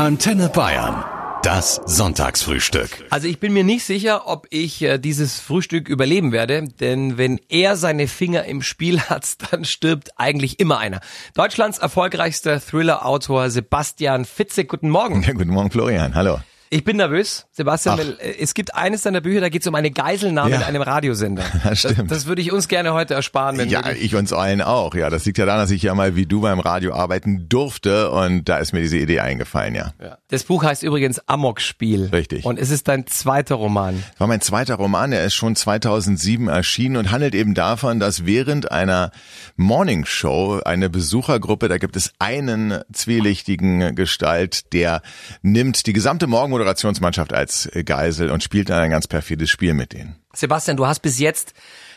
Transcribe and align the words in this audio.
Antenne 0.00 0.48
Bayern. 0.48 1.04
Das 1.42 1.78
Sonntagsfrühstück. 1.84 3.04
Also 3.10 3.28
ich 3.28 3.38
bin 3.38 3.52
mir 3.52 3.64
nicht 3.64 3.84
sicher, 3.84 4.26
ob 4.28 4.46
ich 4.48 4.80
äh, 4.80 4.96
dieses 4.96 5.38
Frühstück 5.38 5.90
überleben 5.90 6.32
werde, 6.32 6.64
denn 6.80 7.18
wenn 7.18 7.38
er 7.50 7.76
seine 7.76 8.08
Finger 8.08 8.46
im 8.46 8.62
Spiel 8.62 8.98
hat, 9.10 9.26
dann 9.52 9.66
stirbt 9.66 10.12
eigentlich 10.16 10.58
immer 10.58 10.78
einer. 10.78 11.00
Deutschlands 11.34 11.76
erfolgreichster 11.76 12.62
Thriller-Autor 12.62 13.50
Sebastian 13.50 14.24
Fitzek, 14.24 14.70
guten 14.70 14.88
Morgen. 14.88 15.22
Ja, 15.22 15.32
guten 15.34 15.50
Morgen, 15.50 15.70
Florian. 15.70 16.14
Hallo. 16.14 16.38
Ich 16.72 16.84
bin 16.84 16.98
nervös, 16.98 17.46
Sebastian. 17.50 17.98
Weil, 17.98 18.10
äh, 18.20 18.36
es 18.38 18.54
gibt 18.54 18.76
eines 18.76 19.02
deiner 19.02 19.20
Bücher, 19.20 19.40
da 19.40 19.48
geht 19.48 19.62
es 19.62 19.66
um 19.66 19.74
eine 19.74 19.90
Geiselnahme 19.90 20.50
Ja. 20.52 20.56
in 20.58 20.62
einem 20.62 20.82
Radiosender. 20.82 21.42
Das 21.64 21.80
stimmt. 21.80 21.98
Das, 21.98 22.06
das 22.18 22.26
würde 22.26 22.40
ich 22.42 22.52
uns 22.52 22.68
gerne 22.68 22.92
heute 22.92 23.14
ersparen. 23.14 23.58
Wenn 23.58 23.68
Ja, 23.68 23.90
ich 23.90 24.14
uns 24.14 24.32
allen 24.32 24.62
auch. 24.62 24.94
Ja, 24.94 25.10
das 25.10 25.24
liegt 25.24 25.36
ja 25.38 25.46
daran, 25.46 25.60
dass 25.62 25.72
ich 25.72 25.82
ja 25.82 25.94
mal 25.96 26.14
wie 26.14 26.26
du 26.26 26.42
beim 26.42 26.60
Radio 26.60 26.94
arbeiten 26.94 27.48
durfte 27.48 28.12
und 28.12 28.48
da 28.48 28.58
ist 28.58 28.72
mir 28.72 28.80
diese 28.82 28.98
Idee 28.98 29.18
eingefallen, 29.18 29.74
ja. 29.74 29.92
ja. 30.00 30.18
Das 30.28 30.44
Buch 30.44 30.62
heißt 30.62 30.84
übrigens 30.84 31.20
Amok-Spiel. 31.28 32.08
Richtig. 32.12 32.44
Und 32.44 32.56
es 32.56 32.70
ist 32.70 32.86
dein 32.86 33.04
zweiter 33.08 33.56
Roman. 33.56 34.04
War 34.18 34.28
mein 34.28 34.40
zweiter 34.40 34.76
Roman, 34.76 35.10
der 35.10 35.24
ist 35.24 35.34
schon 35.34 35.56
2007 35.56 36.46
erschienen 36.46 36.96
und 36.96 37.10
handelt 37.10 37.34
eben 37.34 37.54
davon, 37.54 37.98
dass 37.98 38.26
während 38.26 38.70
einer 38.70 39.10
Morningshow 39.56 40.60
eine 40.64 40.88
Besuchergruppe, 40.88 41.68
da 41.68 41.78
gibt 41.78 41.96
es 41.96 42.12
einen 42.20 42.78
zwielichtigen 42.92 43.96
Gestalt, 43.96 44.72
der 44.72 45.02
nimmt 45.42 45.86
die 45.86 45.92
gesamte 45.92 46.28
Morgenmoderationsmannschaft 46.60 47.32
als 47.32 47.70
Geisel 47.84 48.30
und 48.30 48.42
spielt 48.42 48.70
dann 48.70 48.80
ein 48.80 48.90
ganz 48.90 49.08
perfides 49.08 49.50
Spiel 49.50 49.74
mit 49.74 49.92
denen. 49.92 50.16
Sebastian, 50.34 50.76
du 50.76 50.86
hast 50.86 51.00
bis 51.00 51.18
jetzt 51.18 51.54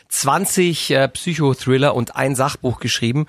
20 0.08 0.90
äh, 0.90 1.08
Psychothriller 1.08 1.94
und 1.94 2.16
ein 2.16 2.34
Sachbuch 2.34 2.80
geschrieben. 2.80 3.26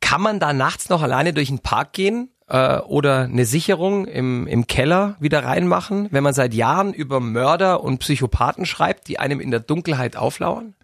Kann 0.00 0.20
man 0.20 0.40
da 0.40 0.52
nachts 0.52 0.88
noch 0.88 1.02
alleine 1.02 1.32
durch 1.32 1.48
den 1.48 1.60
Park 1.60 1.92
gehen 1.92 2.30
äh, 2.48 2.78
oder 2.78 3.20
eine 3.20 3.44
Sicherung 3.44 4.06
im, 4.06 4.46
im 4.46 4.66
Keller 4.66 5.16
wieder 5.20 5.44
reinmachen, 5.44 6.08
wenn 6.10 6.24
man 6.24 6.34
seit 6.34 6.54
Jahren 6.54 6.92
über 6.92 7.20
Mörder 7.20 7.82
und 7.82 7.98
Psychopathen 7.98 8.66
schreibt, 8.66 9.08
die 9.08 9.18
einem 9.18 9.40
in 9.40 9.50
der 9.50 9.60
Dunkelheit 9.60 10.16
auflauern? 10.16 10.74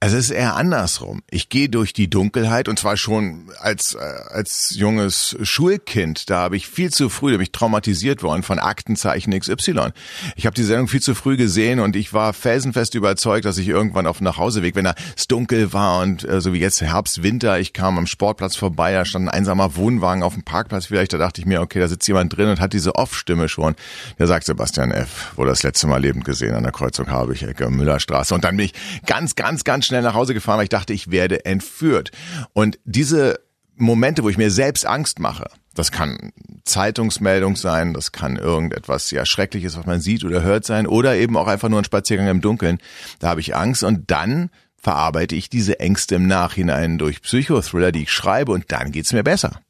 Also 0.00 0.16
es 0.16 0.26
ist 0.26 0.30
eher 0.30 0.54
andersrum. 0.54 1.22
Ich 1.28 1.48
gehe 1.48 1.68
durch 1.68 1.92
die 1.92 2.08
Dunkelheit 2.08 2.68
und 2.68 2.78
zwar 2.78 2.96
schon 2.96 3.50
als 3.58 3.94
äh, 3.94 3.98
als 3.98 4.76
junges 4.76 5.36
Schulkind. 5.42 6.30
Da 6.30 6.38
habe 6.38 6.56
ich 6.56 6.68
viel 6.68 6.92
zu 6.92 7.08
früh, 7.08 7.32
da 7.32 7.38
bin 7.38 7.42
ich 7.42 7.50
traumatisiert 7.50 8.22
worden 8.22 8.44
von 8.44 8.60
Aktenzeichen 8.60 9.36
XY. 9.36 9.88
Ich 10.36 10.46
habe 10.46 10.54
die 10.54 10.62
Sendung 10.62 10.86
viel 10.86 11.02
zu 11.02 11.16
früh 11.16 11.36
gesehen 11.36 11.80
und 11.80 11.96
ich 11.96 12.12
war 12.12 12.32
felsenfest 12.32 12.94
überzeugt, 12.94 13.44
dass 13.44 13.58
ich 13.58 13.66
irgendwann 13.66 14.06
auf 14.06 14.18
dem 14.18 14.24
Nachhauseweg, 14.24 14.76
wenn 14.76 14.86
es 14.86 15.26
dunkel 15.26 15.72
war 15.72 16.00
und 16.02 16.22
äh, 16.22 16.40
so 16.40 16.52
wie 16.52 16.60
jetzt 16.60 16.80
Herbst, 16.80 17.24
Winter, 17.24 17.58
ich 17.58 17.72
kam 17.72 17.98
am 17.98 18.06
Sportplatz 18.06 18.54
vorbei, 18.54 18.92
da 18.92 19.04
stand 19.04 19.26
ein 19.26 19.34
einsamer 19.34 19.74
Wohnwagen 19.74 20.22
auf 20.22 20.34
dem 20.34 20.44
Parkplatz 20.44 20.86
vielleicht, 20.86 21.12
da 21.12 21.18
dachte 21.18 21.40
ich 21.40 21.46
mir, 21.46 21.60
okay, 21.60 21.80
da 21.80 21.88
sitzt 21.88 22.06
jemand 22.06 22.36
drin 22.36 22.50
und 22.50 22.60
hat 22.60 22.72
diese 22.72 22.94
Off-Stimme 22.94 23.48
schon. 23.48 23.74
Der 24.20 24.28
sagt 24.28 24.46
Sebastian 24.46 24.92
F., 24.92 25.32
wurde 25.34 25.50
das 25.50 25.64
letzte 25.64 25.88
Mal 25.88 26.00
lebend 26.00 26.24
gesehen 26.24 26.54
an 26.54 26.62
der 26.62 26.70
Kreuzung 26.70 27.10
Habich-Ecke, 27.10 27.68
Müllerstraße. 27.68 28.32
Und 28.32 28.44
dann 28.44 28.56
bin 28.56 28.66
ich 28.66 28.74
ganz, 29.04 29.34
ganz, 29.34 29.64
ganz 29.64 29.87
schnell 29.88 30.02
nach 30.02 30.14
Hause 30.14 30.34
gefahren, 30.34 30.58
weil 30.58 30.64
ich 30.64 30.70
dachte, 30.70 30.92
ich 30.92 31.10
werde 31.10 31.44
entführt. 31.44 32.12
Und 32.52 32.78
diese 32.84 33.40
Momente, 33.76 34.22
wo 34.22 34.28
ich 34.28 34.38
mir 34.38 34.50
selbst 34.50 34.86
Angst 34.86 35.18
mache, 35.18 35.50
das 35.74 35.92
kann 35.92 36.32
Zeitungsmeldung 36.64 37.56
sein, 37.56 37.94
das 37.94 38.12
kann 38.12 38.36
irgendetwas 38.36 39.10
ja 39.10 39.24
Schreckliches, 39.24 39.76
was 39.76 39.86
man 39.86 40.00
sieht 40.00 40.24
oder 40.24 40.42
hört 40.42 40.64
sein, 40.64 40.86
oder 40.86 41.16
eben 41.16 41.36
auch 41.36 41.46
einfach 41.46 41.68
nur 41.68 41.80
ein 41.80 41.84
Spaziergang 41.84 42.28
im 42.28 42.40
Dunkeln. 42.40 42.78
Da 43.20 43.28
habe 43.28 43.40
ich 43.40 43.54
Angst 43.54 43.84
und 43.84 44.10
dann 44.10 44.50
verarbeite 44.76 45.34
ich 45.34 45.48
diese 45.50 45.80
Ängste 45.80 46.16
im 46.16 46.26
Nachhinein 46.26 46.98
durch 46.98 47.22
Psychothriller, 47.22 47.92
die 47.92 48.04
ich 48.04 48.12
schreibe 48.12 48.52
und 48.52 48.70
dann 48.72 48.92
geht's 48.92 49.12
mir 49.12 49.24
besser. 49.24 49.60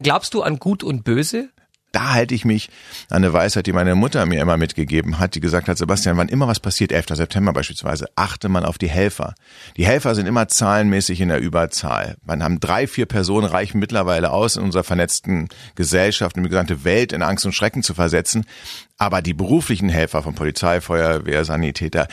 Glaubst 0.00 0.34
du 0.34 0.42
an 0.42 0.58
Gut 0.58 0.82
und 0.82 1.04
Böse? 1.04 1.50
Da 1.92 2.14
halte 2.14 2.34
ich 2.34 2.46
mich 2.46 2.70
an 3.10 3.18
eine 3.18 3.32
Weisheit, 3.34 3.66
die 3.66 3.72
meine 3.72 3.94
Mutter 3.94 4.24
mir 4.24 4.40
immer 4.40 4.56
mitgegeben 4.56 5.18
hat, 5.18 5.34
die 5.34 5.40
gesagt 5.40 5.68
hat, 5.68 5.76
Sebastian, 5.76 6.16
wann 6.16 6.28
immer 6.28 6.48
was 6.48 6.58
passiert, 6.58 6.90
11. 6.90 7.08
September 7.10 7.52
beispielsweise, 7.52 8.06
achte 8.16 8.48
man 8.48 8.64
auf 8.64 8.78
die 8.78 8.88
Helfer. 8.88 9.34
Die 9.76 9.84
Helfer 9.84 10.14
sind 10.14 10.26
immer 10.26 10.48
zahlenmäßig 10.48 11.20
in 11.20 11.28
der 11.28 11.40
Überzahl. 11.40 12.16
Man 12.24 12.42
haben 12.42 12.60
drei, 12.60 12.86
vier 12.86 13.04
Personen 13.04 13.46
reichen 13.46 13.78
mittlerweile 13.78 14.30
aus, 14.30 14.56
in 14.56 14.62
unserer 14.62 14.84
vernetzten 14.84 15.48
Gesellschaft, 15.74 16.38
in 16.38 16.44
die 16.44 16.48
gesamte 16.48 16.84
Welt 16.84 17.12
in 17.12 17.22
Angst 17.22 17.44
und 17.44 17.52
Schrecken 17.52 17.82
zu 17.82 17.92
versetzen. 17.92 18.46
Aber 18.96 19.20
die 19.20 19.34
beruflichen 19.34 19.90
Helfer 19.90 20.22
von 20.22 20.34
Polizei, 20.34 20.80
Feuerwehr, 20.80 21.44
Sanitäter, 21.44 22.08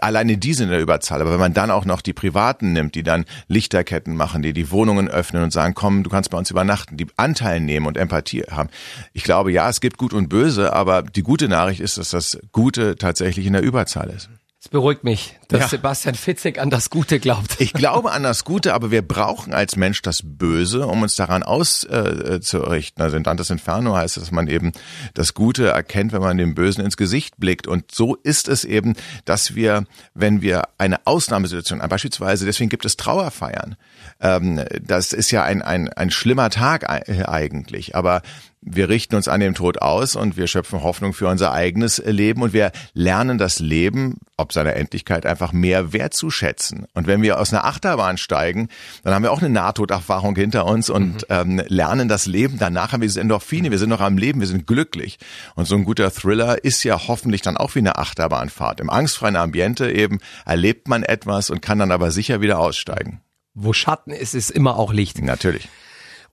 Alleine 0.00 0.38
die 0.38 0.54
sind 0.54 0.66
in 0.66 0.72
der 0.72 0.80
Überzahl. 0.80 1.20
Aber 1.20 1.32
wenn 1.32 1.40
man 1.40 1.54
dann 1.54 1.70
auch 1.70 1.84
noch 1.84 2.00
die 2.00 2.12
Privaten 2.12 2.72
nimmt, 2.72 2.94
die 2.94 3.02
dann 3.02 3.24
Lichterketten 3.48 4.16
machen, 4.16 4.42
die 4.42 4.52
die 4.52 4.70
Wohnungen 4.70 5.08
öffnen 5.08 5.42
und 5.42 5.52
sagen, 5.52 5.74
komm, 5.74 6.02
du 6.02 6.10
kannst 6.10 6.30
bei 6.30 6.38
uns 6.38 6.50
übernachten, 6.50 6.96
die 6.96 7.06
Anteil 7.16 7.60
nehmen 7.60 7.86
und 7.86 7.96
Empathie 7.96 8.44
haben. 8.50 8.68
Ich 9.12 9.22
glaube, 9.22 9.52
ja, 9.52 9.68
es 9.68 9.80
gibt 9.80 9.98
Gut 9.98 10.12
und 10.12 10.28
Böse, 10.28 10.72
aber 10.72 11.02
die 11.02 11.22
gute 11.22 11.48
Nachricht 11.48 11.80
ist, 11.80 11.98
dass 11.98 12.10
das 12.10 12.38
Gute 12.52 12.96
tatsächlich 12.96 13.46
in 13.46 13.52
der 13.52 13.62
Überzahl 13.62 14.10
ist. 14.10 14.28
Es 14.66 14.70
beruhigt 14.70 15.04
mich, 15.04 15.38
dass 15.46 15.60
Ja. 15.60 15.68
Sebastian 15.68 16.16
Fitzek 16.16 16.58
an 16.58 16.70
das 16.70 16.90
Gute 16.90 17.20
glaubt. 17.20 17.60
Ich 17.60 17.72
glaube 17.72 18.10
an 18.10 18.24
das 18.24 18.42
Gute, 18.42 18.74
aber 18.74 18.90
wir 18.90 19.02
brauchen 19.02 19.54
als 19.54 19.76
Mensch 19.76 20.02
das 20.02 20.22
Böse, 20.24 20.88
um 20.88 21.02
uns 21.02 21.14
daran 21.14 21.44
auszurichten. 21.44 23.00
Also 23.00 23.16
in 23.16 23.22
Dantes 23.22 23.50
Inferno 23.50 23.94
heißt 23.94 24.16
es, 24.16 24.24
dass 24.24 24.32
man 24.32 24.48
eben 24.48 24.72
das 25.14 25.34
Gute 25.34 25.68
erkennt, 25.68 26.12
wenn 26.12 26.20
man 26.20 26.36
dem 26.36 26.56
Bösen 26.56 26.84
ins 26.84 26.96
Gesicht 26.96 27.36
blickt. 27.38 27.68
Und 27.68 27.92
so 27.92 28.16
ist 28.16 28.48
es 28.48 28.64
eben, 28.64 28.94
dass 29.24 29.54
wir, 29.54 29.84
wenn 30.14 30.42
wir 30.42 30.64
eine 30.78 31.06
Ausnahmesituation, 31.06 31.78
beispielsweise, 31.88 32.44
deswegen 32.44 32.68
gibt 32.68 32.84
es 32.84 32.96
Trauerfeiern. 32.96 33.76
Ähm, 34.20 34.64
das 34.82 35.12
ist 35.12 35.30
ja 35.30 35.44
ein, 35.44 35.62
ein, 35.62 35.92
ein 35.92 36.10
schlimmer 36.10 36.50
Tag 36.50 36.88
ei- 36.88 37.28
eigentlich, 37.28 37.94
aber 37.94 38.22
wir 38.68 38.88
richten 38.88 39.14
uns 39.14 39.28
an 39.28 39.38
dem 39.38 39.54
Tod 39.54 39.80
aus 39.80 40.16
und 40.16 40.36
wir 40.36 40.48
schöpfen 40.48 40.82
Hoffnung 40.82 41.12
für 41.12 41.28
unser 41.28 41.52
eigenes 41.52 41.98
Leben 42.04 42.42
und 42.42 42.52
wir 42.52 42.72
lernen 42.94 43.38
das 43.38 43.60
Leben, 43.60 44.16
ob 44.36 44.52
seiner 44.52 44.74
Endlichkeit, 44.74 45.24
einfach 45.24 45.52
mehr 45.52 45.92
wertzuschätzen. 45.92 46.86
Und 46.92 47.06
wenn 47.06 47.22
wir 47.22 47.38
aus 47.38 47.52
einer 47.52 47.64
Achterbahn 47.64 48.18
steigen, 48.18 48.68
dann 49.04 49.14
haben 49.14 49.22
wir 49.22 49.30
auch 49.30 49.40
eine 49.40 49.50
Nahtoderfahrung 49.50 50.34
hinter 50.34 50.66
uns 50.66 50.90
und 50.90 51.26
ähm, 51.28 51.62
lernen 51.68 52.08
das 52.08 52.26
Leben. 52.26 52.58
Danach 52.58 52.90
haben 52.90 53.02
wir 53.02 53.08
diese 53.08 53.20
Endorphine, 53.20 53.70
wir 53.70 53.78
sind 53.78 53.90
noch 53.90 54.00
am 54.00 54.18
Leben, 54.18 54.40
wir 54.40 54.48
sind 54.48 54.66
glücklich. 54.66 55.18
Und 55.54 55.66
so 55.66 55.76
ein 55.76 55.84
guter 55.84 56.10
Thriller 56.10 56.64
ist 56.64 56.82
ja 56.82 57.06
hoffentlich 57.06 57.42
dann 57.42 57.56
auch 57.56 57.76
wie 57.76 57.80
eine 57.80 57.98
Achterbahnfahrt. 57.98 58.80
Im 58.80 58.90
angstfreien 58.90 59.36
Ambiente 59.36 59.92
eben 59.92 60.18
erlebt 60.44 60.88
man 60.88 61.04
etwas 61.04 61.50
und 61.50 61.62
kann 61.62 61.78
dann 61.78 61.92
aber 61.92 62.10
sicher 62.10 62.40
wieder 62.40 62.58
aussteigen. 62.58 63.20
Wo 63.58 63.72
Schatten 63.72 64.10
ist, 64.10 64.34
ist 64.34 64.50
immer 64.50 64.76
auch 64.76 64.92
Licht. 64.92 65.22
Natürlich. 65.22 65.68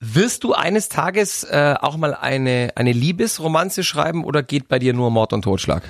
Wirst 0.01 0.43
du 0.43 0.53
eines 0.53 0.89
Tages 0.89 1.45
äh, 1.45 1.75
auch 1.79 1.95
mal 1.95 2.13
eine, 2.13 2.73
eine 2.75 2.91
Liebesromanze 2.91 3.85
schreiben 3.85 4.25
oder 4.25 4.43
geht 4.43 4.67
bei 4.67 4.77
dir 4.77 4.93
nur 4.93 5.09
Mord 5.09 5.31
und 5.31 5.43
Totschlag? 5.43 5.83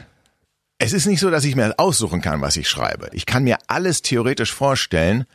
Es 0.78 0.94
ist 0.94 1.08
nicht 1.08 1.20
so, 1.20 1.32
dass 1.32 1.44
ich 1.44 1.56
mir 1.56 1.74
aussuchen 1.80 2.22
kann, 2.22 2.42
was 2.42 2.56
ich 2.56 2.70
schreibe. 2.70 3.10
Ich 3.14 3.26
kann 3.26 3.44
mir 3.44 3.58
alles 3.66 4.04
theoretisch 4.04 4.54
vorstellen. 4.54 5.26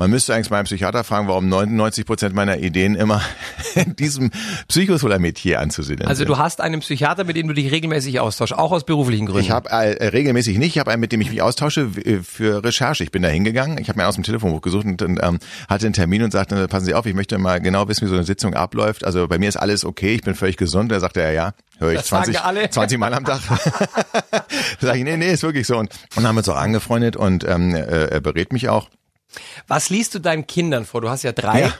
Man 0.00 0.10
müsste 0.10 0.32
eigentlich 0.32 0.48
meinen 0.50 0.64
Psychiater 0.64 1.02
fragen, 1.02 1.26
warum 1.26 1.48
99 1.48 2.06
Prozent 2.06 2.32
meiner 2.32 2.58
Ideen 2.58 2.94
immer 2.94 3.20
in 3.74 3.96
diesem 3.96 4.30
Psychothriller-Metier 4.68 5.58
anzusiedeln 5.58 6.08
Also 6.08 6.24
du 6.24 6.38
hast 6.38 6.60
einen 6.60 6.78
Psychiater, 6.78 7.24
mit 7.24 7.36
dem 7.36 7.48
du 7.48 7.54
dich 7.54 7.72
regelmäßig 7.72 8.20
austauschst, 8.20 8.56
auch 8.56 8.70
aus 8.70 8.84
beruflichen 8.84 9.26
Gründen. 9.26 9.42
Ich 9.42 9.50
habe 9.50 9.68
äh, 9.70 10.06
regelmäßig 10.06 10.58
nicht. 10.58 10.76
Ich 10.76 10.78
habe 10.78 10.92
einen, 10.92 11.00
mit 11.00 11.10
dem 11.10 11.20
ich 11.20 11.30
mich 11.30 11.42
austausche 11.42 11.90
äh, 12.04 12.20
für 12.22 12.62
Recherche. 12.62 13.02
Ich 13.02 13.10
bin 13.10 13.22
da 13.22 13.28
hingegangen. 13.28 13.76
Ich 13.78 13.88
habe 13.88 13.98
mir 13.98 14.06
aus 14.06 14.14
dem 14.14 14.22
Telefonbuch 14.22 14.60
gesucht 14.60 14.86
und, 14.86 15.02
und 15.02 15.18
ähm, 15.20 15.40
hatte 15.68 15.86
einen 15.86 15.94
Termin 15.94 16.22
und 16.22 16.30
sagte, 16.30 16.68
passen 16.68 16.86
Sie 16.86 16.94
auf, 16.94 17.04
ich 17.04 17.14
möchte 17.14 17.36
mal 17.38 17.60
genau 17.60 17.88
wissen, 17.88 18.06
wie 18.06 18.10
so 18.10 18.14
eine 18.14 18.24
Sitzung 18.24 18.54
abläuft. 18.54 19.04
Also 19.04 19.26
bei 19.26 19.38
mir 19.38 19.48
ist 19.48 19.56
alles 19.56 19.84
okay, 19.84 20.14
ich 20.14 20.22
bin 20.22 20.36
völlig 20.36 20.56
gesund. 20.56 20.92
Da 20.92 21.00
sagte 21.00 21.22
er, 21.22 21.32
ja, 21.32 21.54
höre 21.78 21.90
ich 21.90 21.98
Das 21.98 22.06
sagen 22.06 22.32
20, 22.32 22.42
alle. 22.42 22.70
20 22.70 22.98
Mal 23.00 23.14
am 23.14 23.24
Tag. 23.24 23.40
sag 24.80 24.94
ich, 24.94 25.02
nee, 25.02 25.16
nee, 25.16 25.32
ist 25.32 25.42
wirklich 25.42 25.66
so. 25.66 25.76
Und, 25.76 25.90
und 26.14 26.24
haben 26.24 26.36
uns 26.36 26.48
auch 26.48 26.56
angefreundet 26.56 27.16
und 27.16 27.42
ähm, 27.48 27.74
äh, 27.74 27.80
er 27.80 28.20
berät 28.20 28.52
mich 28.52 28.68
auch. 28.68 28.88
Was 29.66 29.90
liest 29.90 30.14
du 30.14 30.18
deinen 30.18 30.46
Kindern 30.46 30.84
vor? 30.84 31.00
Du 31.00 31.08
hast 31.08 31.22
ja 31.22 31.32
drei. 31.32 31.62
Ja. 31.62 31.74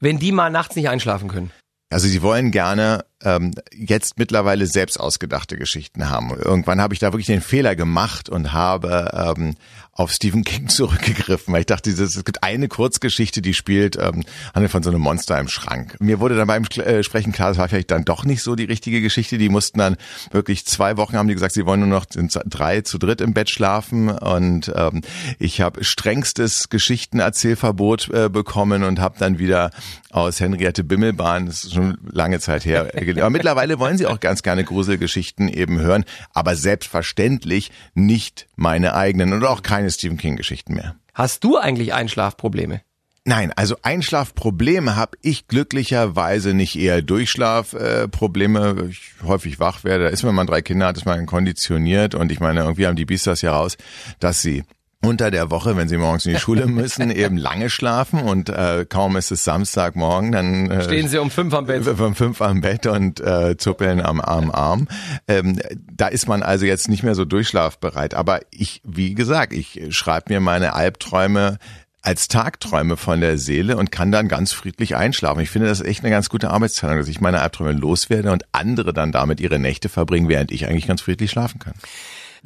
Wenn 0.00 0.18
die 0.18 0.32
mal 0.32 0.50
nachts 0.50 0.76
nicht 0.76 0.88
einschlafen 0.88 1.28
können. 1.28 1.50
Also 1.90 2.08
sie 2.08 2.22
wollen 2.22 2.50
gerne 2.50 3.04
ähm, 3.24 3.52
jetzt 3.74 4.18
mittlerweile 4.18 4.66
selbst 4.66 4.98
ausgedachte 5.00 5.56
Geschichten 5.56 6.08
haben. 6.10 6.30
Irgendwann 6.30 6.80
habe 6.80 6.94
ich 6.94 7.00
da 7.00 7.08
wirklich 7.08 7.26
den 7.26 7.40
Fehler 7.40 7.74
gemacht 7.74 8.28
und 8.28 8.52
habe 8.52 9.34
ähm, 9.36 9.56
auf 9.94 10.12
Stephen 10.12 10.44
King 10.44 10.68
zurückgegriffen, 10.68 11.52
weil 11.52 11.60
ich 11.60 11.66
dachte, 11.66 11.90
es 11.90 12.24
gibt 12.24 12.42
eine 12.42 12.68
Kurzgeschichte, 12.68 13.42
die 13.42 13.54
spielt, 13.54 13.96
ähm, 13.96 14.24
handelt 14.54 14.72
von 14.72 14.82
so 14.82 14.90
einem 14.90 15.00
Monster 15.00 15.38
im 15.38 15.48
Schrank. 15.48 15.96
Mir 16.00 16.20
wurde 16.20 16.36
dann 16.36 16.48
beim 16.48 16.64
äh, 16.64 17.02
Sprechen 17.02 17.32
klar, 17.32 17.48
das 17.50 17.58
war 17.58 17.68
vielleicht 17.68 17.90
dann 17.90 18.04
doch 18.04 18.24
nicht 18.24 18.42
so 18.42 18.56
die 18.56 18.64
richtige 18.64 19.00
Geschichte. 19.00 19.38
Die 19.38 19.48
mussten 19.48 19.78
dann 19.78 19.96
wirklich 20.30 20.66
zwei 20.66 20.96
Wochen 20.96 21.16
haben 21.16 21.28
die 21.28 21.34
gesagt, 21.34 21.54
sie 21.54 21.66
wollen 21.66 21.80
nur 21.80 21.88
noch 21.88 22.06
drei 22.06 22.80
zu 22.80 22.98
dritt 22.98 23.20
im 23.20 23.34
Bett 23.34 23.50
schlafen 23.50 24.10
und 24.10 24.72
ähm, 24.74 25.02
ich 25.38 25.60
habe 25.60 25.84
strengstes 25.84 26.68
Geschichtenerzählverbot 26.68 28.10
äh, 28.10 28.28
bekommen 28.28 28.82
und 28.82 29.00
habe 29.00 29.16
dann 29.18 29.38
wieder 29.38 29.70
aus 30.10 30.40
Henriette 30.40 30.84
Bimmelbahn, 30.84 31.46
das 31.46 31.64
ist 31.64 31.74
schon 31.74 31.98
lange 32.10 32.40
Zeit 32.40 32.64
her, 32.64 32.94
gelesen. 33.14 33.24
aber 33.24 33.30
mittlerweile 33.30 33.78
wollen 33.78 33.98
sie 33.98 34.06
auch 34.06 34.20
ganz 34.20 34.42
gerne 34.42 34.64
Gruselgeschichten 34.64 35.48
eben 35.48 35.80
hören, 35.80 36.04
aber 36.32 36.56
selbstverständlich 36.56 37.70
nicht 37.94 38.46
meine 38.56 38.94
eigenen 38.94 39.32
und 39.32 39.44
auch 39.44 39.62
keine 39.62 39.90
Stephen 39.90 40.16
King 40.16 40.36
Geschichten 40.36 40.74
mehr. 40.74 40.96
Hast 41.12 41.44
du 41.44 41.56
eigentlich 41.56 41.94
Einschlafprobleme? 41.94 42.80
Nein, 43.26 43.52
also 43.56 43.76
Einschlafprobleme 43.80 44.96
habe 44.96 45.16
ich 45.22 45.48
glücklicherweise 45.48 46.52
nicht 46.52 46.76
eher 46.76 47.00
Durchschlafprobleme. 47.00 48.76
Äh, 48.78 48.88
ich 48.88 49.00
häufig 49.22 49.58
wach 49.58 49.82
werde. 49.82 50.04
Da 50.04 50.10
ist, 50.10 50.24
wenn 50.24 50.34
man 50.34 50.46
drei 50.46 50.60
Kinder 50.60 50.86
hat, 50.86 50.98
ist 50.98 51.06
man 51.06 51.24
konditioniert 51.24 52.14
und 52.14 52.30
ich 52.30 52.40
meine, 52.40 52.60
irgendwie 52.60 52.86
haben 52.86 52.96
die 52.96 53.06
Biesters 53.06 53.40
ja 53.40 53.52
raus, 53.52 53.78
dass 54.20 54.42
sie 54.42 54.64
unter 55.04 55.30
der 55.30 55.50
Woche, 55.50 55.76
wenn 55.76 55.88
sie 55.88 55.96
morgens 55.96 56.26
in 56.26 56.34
die 56.34 56.38
Schule 56.38 56.66
müssen, 56.66 57.10
eben 57.14 57.36
lange 57.36 57.70
schlafen 57.70 58.20
und 58.20 58.48
äh, 58.48 58.86
kaum 58.88 59.16
ist 59.16 59.30
es 59.30 59.44
Samstagmorgen, 59.44 60.32
dann 60.32 60.70
äh, 60.70 60.84
stehen 60.84 61.08
sie 61.08 61.18
um 61.18 61.30
fünf 61.30 61.54
am 61.54 61.66
Bett. 61.66 61.86
Um 62.04 62.14
fünf 62.14 62.42
am 62.42 62.60
Bett 62.60 62.86
und 62.86 63.20
äh, 63.20 63.56
zuppeln 63.56 64.00
am 64.00 64.20
Arm 64.20 64.50
Arm. 64.50 64.88
Ähm, 65.28 65.60
da 65.90 66.08
ist 66.08 66.28
man 66.28 66.42
also 66.42 66.66
jetzt 66.66 66.88
nicht 66.88 67.02
mehr 67.02 67.14
so 67.14 67.24
durchschlafbereit. 67.24 68.14
Aber 68.14 68.40
ich, 68.50 68.80
wie 68.84 69.14
gesagt, 69.14 69.52
ich 69.52 69.80
schreibe 69.90 70.32
mir 70.32 70.40
meine 70.40 70.74
Albträume 70.74 71.58
als 72.02 72.28
Tagträume 72.28 72.98
von 72.98 73.20
der 73.20 73.38
Seele 73.38 73.78
und 73.78 73.90
kann 73.90 74.12
dann 74.12 74.28
ganz 74.28 74.52
friedlich 74.52 74.94
einschlafen. 74.94 75.40
Ich 75.40 75.50
finde 75.50 75.68
das 75.68 75.80
echt 75.80 76.00
eine 76.00 76.10
ganz 76.10 76.28
gute 76.28 76.50
Arbeitsteilung, 76.50 76.98
dass 76.98 77.08
ich 77.08 77.20
meine 77.20 77.40
Albträume 77.40 77.72
loswerde 77.72 78.30
und 78.30 78.44
andere 78.52 78.92
dann 78.92 79.10
damit 79.10 79.40
ihre 79.40 79.58
Nächte 79.58 79.88
verbringen, 79.88 80.28
während 80.28 80.52
ich 80.52 80.68
eigentlich 80.68 80.86
ganz 80.86 81.00
friedlich 81.00 81.30
schlafen 81.30 81.60
kann. 81.60 81.74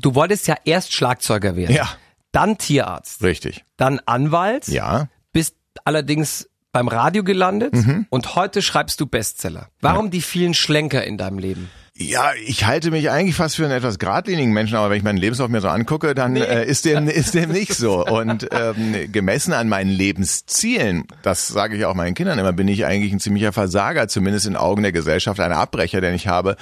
Du 0.00 0.14
wolltest 0.14 0.46
ja 0.46 0.54
erst 0.64 0.92
Schlagzeuger 0.94 1.56
werden. 1.56 1.74
Ja 1.74 1.88
dann 2.32 2.58
Tierarzt. 2.58 3.22
Richtig. 3.22 3.64
Dann 3.76 4.00
Anwalt. 4.06 4.68
Ja. 4.68 5.08
Bist 5.32 5.56
allerdings 5.84 6.48
beim 6.72 6.88
Radio 6.88 7.24
gelandet 7.24 7.74
mhm. 7.74 8.06
und 8.10 8.34
heute 8.34 8.62
schreibst 8.62 9.00
du 9.00 9.06
Bestseller. 9.06 9.68
Warum 9.80 10.06
ja. 10.06 10.10
die 10.10 10.22
vielen 10.22 10.54
Schlenker 10.54 11.04
in 11.04 11.16
deinem 11.16 11.38
Leben? 11.38 11.70
Ja, 12.00 12.30
ich 12.46 12.64
halte 12.64 12.92
mich 12.92 13.10
eigentlich 13.10 13.34
fast 13.34 13.56
für 13.56 13.64
einen 13.64 13.76
etwas 13.76 13.98
geradlinigen 13.98 14.52
Menschen, 14.52 14.76
aber 14.76 14.90
wenn 14.90 14.98
ich 14.98 15.02
meinen 15.02 15.18
Lebenslauf 15.18 15.48
mir 15.48 15.60
so 15.60 15.66
angucke, 15.66 16.14
dann 16.14 16.34
nee. 16.34 16.42
äh, 16.42 16.64
ist 16.64 16.84
dem 16.84 17.08
ist 17.08 17.34
dem 17.34 17.50
nicht 17.50 17.74
so. 17.74 18.06
Und 18.06 18.46
ähm, 18.52 19.10
gemessen 19.10 19.52
an 19.52 19.68
meinen 19.68 19.90
Lebenszielen, 19.90 21.06
das 21.22 21.48
sage 21.48 21.76
ich 21.76 21.84
auch 21.86 21.94
meinen 21.94 22.14
Kindern 22.14 22.38
immer, 22.38 22.52
bin 22.52 22.68
ich 22.68 22.86
eigentlich 22.86 23.12
ein 23.12 23.18
ziemlicher 23.18 23.52
Versager, 23.52 24.06
zumindest 24.06 24.46
in 24.46 24.54
Augen 24.54 24.82
der 24.82 24.92
Gesellschaft, 24.92 25.40
ein 25.40 25.50
Abbrecher, 25.50 26.00
denn 26.00 26.14
ich 26.14 26.28
habe 26.28 26.56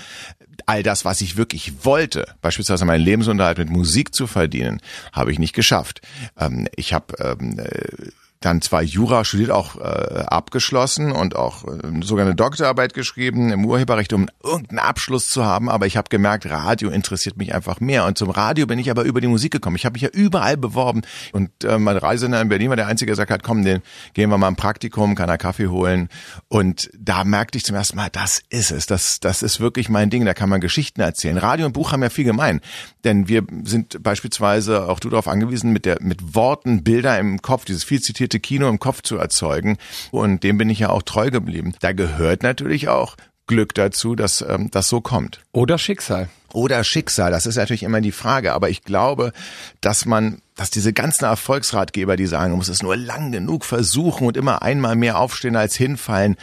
all 0.64 0.82
das, 0.82 1.04
was 1.04 1.20
ich 1.20 1.36
wirklich 1.36 1.84
wollte, 1.84 2.26
beispielsweise 2.40 2.86
meinen 2.86 3.04
Lebensunterhalt 3.04 3.58
mit 3.58 3.68
Musik 3.68 4.14
zu 4.14 4.26
verdienen, 4.26 4.80
habe 5.12 5.32
ich 5.32 5.38
nicht 5.38 5.54
geschafft. 5.54 6.00
Ähm, 6.40 6.66
ich 6.76 6.94
habe 6.94 7.14
ähm, 7.20 7.58
äh, 7.58 8.08
dann 8.46 8.62
zwar 8.62 8.82
Jura 8.82 9.24
studiert, 9.24 9.50
auch 9.50 9.76
äh, 9.76 9.80
abgeschlossen 9.80 11.10
und 11.10 11.34
auch 11.34 11.64
äh, 11.64 11.78
sogar 12.02 12.24
eine 12.24 12.36
Doktorarbeit 12.36 12.94
geschrieben 12.94 13.50
im 13.50 13.64
Urheberrecht, 13.64 14.12
um 14.12 14.28
irgendeinen 14.42 14.78
Abschluss 14.78 15.28
zu 15.28 15.44
haben, 15.44 15.68
aber 15.68 15.86
ich 15.86 15.96
habe 15.96 16.08
gemerkt, 16.10 16.48
Radio 16.48 16.90
interessiert 16.90 17.36
mich 17.36 17.52
einfach 17.54 17.80
mehr. 17.80 18.04
Und 18.04 18.16
zum 18.16 18.30
Radio 18.30 18.66
bin 18.66 18.78
ich 18.78 18.88
aber 18.88 19.02
über 19.02 19.20
die 19.20 19.26
Musik 19.26 19.52
gekommen. 19.52 19.74
Ich 19.74 19.84
habe 19.84 19.94
mich 19.94 20.02
ja 20.02 20.10
überall 20.10 20.56
beworben. 20.56 21.02
Und 21.32 21.64
äh, 21.64 21.78
mein 21.78 21.96
Reisender 21.96 22.40
in 22.40 22.48
Berlin 22.48 22.68
war 22.68 22.76
der 22.76 22.86
Einzige, 22.86 23.06
der 23.10 23.14
gesagt 23.14 23.32
hat, 23.32 23.42
komm, 23.42 23.64
den 23.64 23.82
gehen 24.14 24.30
wir 24.30 24.38
mal 24.38 24.46
im 24.46 24.54
Praktikum, 24.54 25.16
kann 25.16 25.28
er 25.28 25.38
Kaffee 25.38 25.66
holen. 25.66 26.08
Und 26.46 26.88
da 26.96 27.24
merkte 27.24 27.58
ich 27.58 27.64
zum 27.64 27.74
ersten 27.74 27.96
Mal, 27.96 28.10
das 28.12 28.42
ist 28.48 28.70
es, 28.70 28.86
das, 28.86 29.18
das 29.18 29.42
ist 29.42 29.58
wirklich 29.58 29.88
mein 29.88 30.08
Ding, 30.08 30.24
da 30.24 30.34
kann 30.34 30.48
man 30.48 30.60
Geschichten 30.60 31.00
erzählen. 31.00 31.36
Radio 31.36 31.66
und 31.66 31.72
Buch 31.72 31.90
haben 31.90 32.02
ja 32.02 32.10
viel 32.10 32.24
gemein, 32.24 32.60
denn 33.02 33.26
wir 33.26 33.44
sind 33.64 34.00
beispielsweise, 34.04 34.88
auch 34.88 35.00
du 35.00 35.10
darauf 35.10 35.26
angewiesen, 35.26 35.72
mit 35.72 35.84
der 35.84 35.98
mit 36.00 36.36
Worten, 36.36 36.84
Bilder 36.84 37.18
im 37.18 37.42
Kopf, 37.42 37.64
dieses 37.64 37.82
viel 37.82 38.00
zitierte 38.00 38.35
konzipierte 38.36 38.40
Kino 38.40 38.68
im 38.68 38.78
Kopf 38.78 39.02
zu 39.02 39.16
erzeugen. 39.16 39.78
Und 40.10 40.42
dem 40.42 40.58
bin 40.58 40.70
ich 40.70 40.80
ja 40.80 40.90
auch 40.90 41.02
treu 41.02 41.30
geblieben. 41.30 41.74
Da 41.80 41.92
gehört 41.92 42.42
natürlich 42.42 42.88
auch 42.88 43.16
Glück 43.46 43.74
dazu, 43.74 44.16
dass 44.16 44.42
ähm, 44.42 44.70
das 44.70 44.88
so 44.88 45.00
kommt. 45.00 45.40
Oder 45.52 45.78
Schicksal. 45.78 46.28
Oder 46.52 46.84
Schicksal, 46.84 47.30
das 47.30 47.46
ist 47.46 47.56
natürlich 47.56 47.82
immer 47.82 48.00
die 48.00 48.12
Frage. 48.12 48.52
Aber 48.52 48.70
ich 48.70 48.82
glaube, 48.82 49.32
dass 49.80 50.06
man, 50.06 50.40
dass 50.56 50.70
diese 50.70 50.92
ganzen 50.92 51.24
Erfolgsratgeber, 51.24 52.16
die 52.16 52.26
sagen, 52.26 52.50
man 52.50 52.58
muss 52.58 52.68
es 52.68 52.82
nur 52.82 52.96
lang 52.96 53.30
genug 53.30 53.64
versuchen 53.64 54.26
und 54.26 54.36
immer 54.36 54.62
einmal 54.62 54.96
mehr 54.96 55.18
aufstehen 55.18 55.56
als 55.56 55.76
hinfallen, 55.76 56.36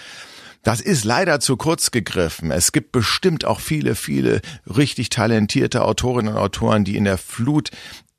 das 0.61 0.79
ist 0.79 1.03
leider 1.03 1.41
zu 1.41 1.57
kurz 1.57 1.91
gegriffen. 1.91 2.49
Es 2.49 2.71
gibt 2.71 2.93
bestimmt 2.93 3.43
auch 3.43 3.59
viele, 3.59 3.95
viele 3.95 4.39
richtig 4.65 5.09
talentierte 5.09 5.83
Autorinnen 5.83 6.33
und 6.33 6.39
Autoren, 6.39 6.85
die 6.85 6.95
in 6.95 7.03
der 7.03 7.17
Flut 7.17 7.69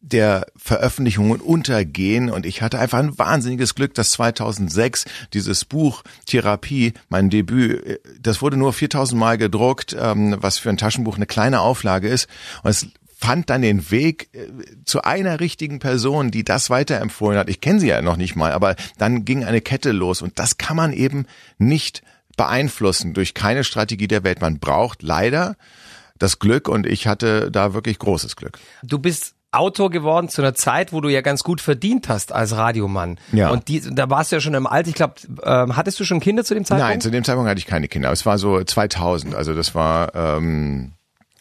der 0.06 0.46
Veröffentlichungen 0.56 1.40
untergehen 1.40 2.30
und 2.30 2.44
ich 2.44 2.60
hatte 2.60 2.78
einfach 2.78 2.98
ein 2.98 3.18
wahnsinniges 3.18 3.74
Glück, 3.74 3.94
dass 3.94 4.10
2006 4.12 5.06
dieses 5.32 5.64
Buch 5.64 6.02
Therapie, 6.26 6.92
mein 7.08 7.30
Debüt, 7.30 8.00
das 8.20 8.42
wurde 8.42 8.56
nur 8.56 8.72
4000 8.72 9.18
Mal 9.18 9.38
gedruckt, 9.38 9.96
ähm, 9.98 10.36
was 10.38 10.58
für 10.58 10.70
ein 10.70 10.76
Taschenbuch 10.76 11.16
eine 11.16 11.26
kleine 11.26 11.60
Auflage 11.60 12.08
ist 12.08 12.28
und 12.62 12.70
es 12.70 12.86
fand 13.16 13.48
dann 13.48 13.62
den 13.62 13.90
Weg 13.90 14.28
äh, 14.34 14.48
zu 14.84 15.02
einer 15.02 15.40
richtigen 15.40 15.78
Person, 15.78 16.30
die 16.30 16.44
das 16.44 16.68
weiterempfohlen 16.68 17.38
hat. 17.38 17.48
Ich 17.48 17.62
kenne 17.62 17.80
sie 17.80 17.88
ja 17.88 18.02
noch 18.02 18.16
nicht 18.16 18.36
mal, 18.36 18.52
aber 18.52 18.76
dann 18.98 19.24
ging 19.24 19.44
eine 19.44 19.62
Kette 19.62 19.92
los 19.92 20.20
und 20.20 20.38
das 20.38 20.58
kann 20.58 20.76
man 20.76 20.92
eben 20.92 21.26
nicht 21.56 22.02
beeinflussen 22.36 23.14
durch 23.14 23.32
keine 23.32 23.64
Strategie 23.64 24.08
der 24.08 24.24
Welt. 24.24 24.42
Man 24.42 24.58
braucht 24.58 25.02
leider 25.02 25.56
das 26.18 26.38
Glück 26.38 26.68
und 26.68 26.86
ich 26.86 27.06
hatte 27.06 27.50
da 27.50 27.74
wirklich 27.74 27.98
großes 27.98 28.36
Glück. 28.36 28.58
Du 28.82 28.98
bist 28.98 29.33
Autor 29.54 29.90
geworden 29.90 30.28
zu 30.28 30.42
einer 30.42 30.54
Zeit, 30.54 30.92
wo 30.92 31.00
du 31.00 31.08
ja 31.08 31.20
ganz 31.20 31.42
gut 31.42 31.60
verdient 31.60 32.08
hast 32.08 32.32
als 32.32 32.56
Radiomann. 32.56 33.18
Ja. 33.32 33.50
Und 33.50 33.68
die, 33.68 33.80
da 33.80 34.10
warst 34.10 34.32
du 34.32 34.36
ja 34.36 34.40
schon 34.40 34.54
im 34.54 34.66
Alter. 34.66 34.88
Ich 34.88 34.94
glaube, 34.94 35.14
ähm, 35.42 35.76
hattest 35.76 35.98
du 36.00 36.04
schon 36.04 36.20
Kinder 36.20 36.44
zu 36.44 36.54
dem 36.54 36.64
Zeitpunkt? 36.64 36.90
Nein, 36.90 37.00
zu 37.00 37.10
dem 37.10 37.24
Zeitpunkt 37.24 37.48
hatte 37.48 37.58
ich 37.58 37.66
keine 37.66 37.88
Kinder. 37.88 38.10
Es 38.12 38.26
war 38.26 38.38
so 38.38 38.62
2000. 38.62 39.34
Also 39.34 39.54
das 39.54 39.74
war. 39.74 40.14
Ähm, 40.14 40.92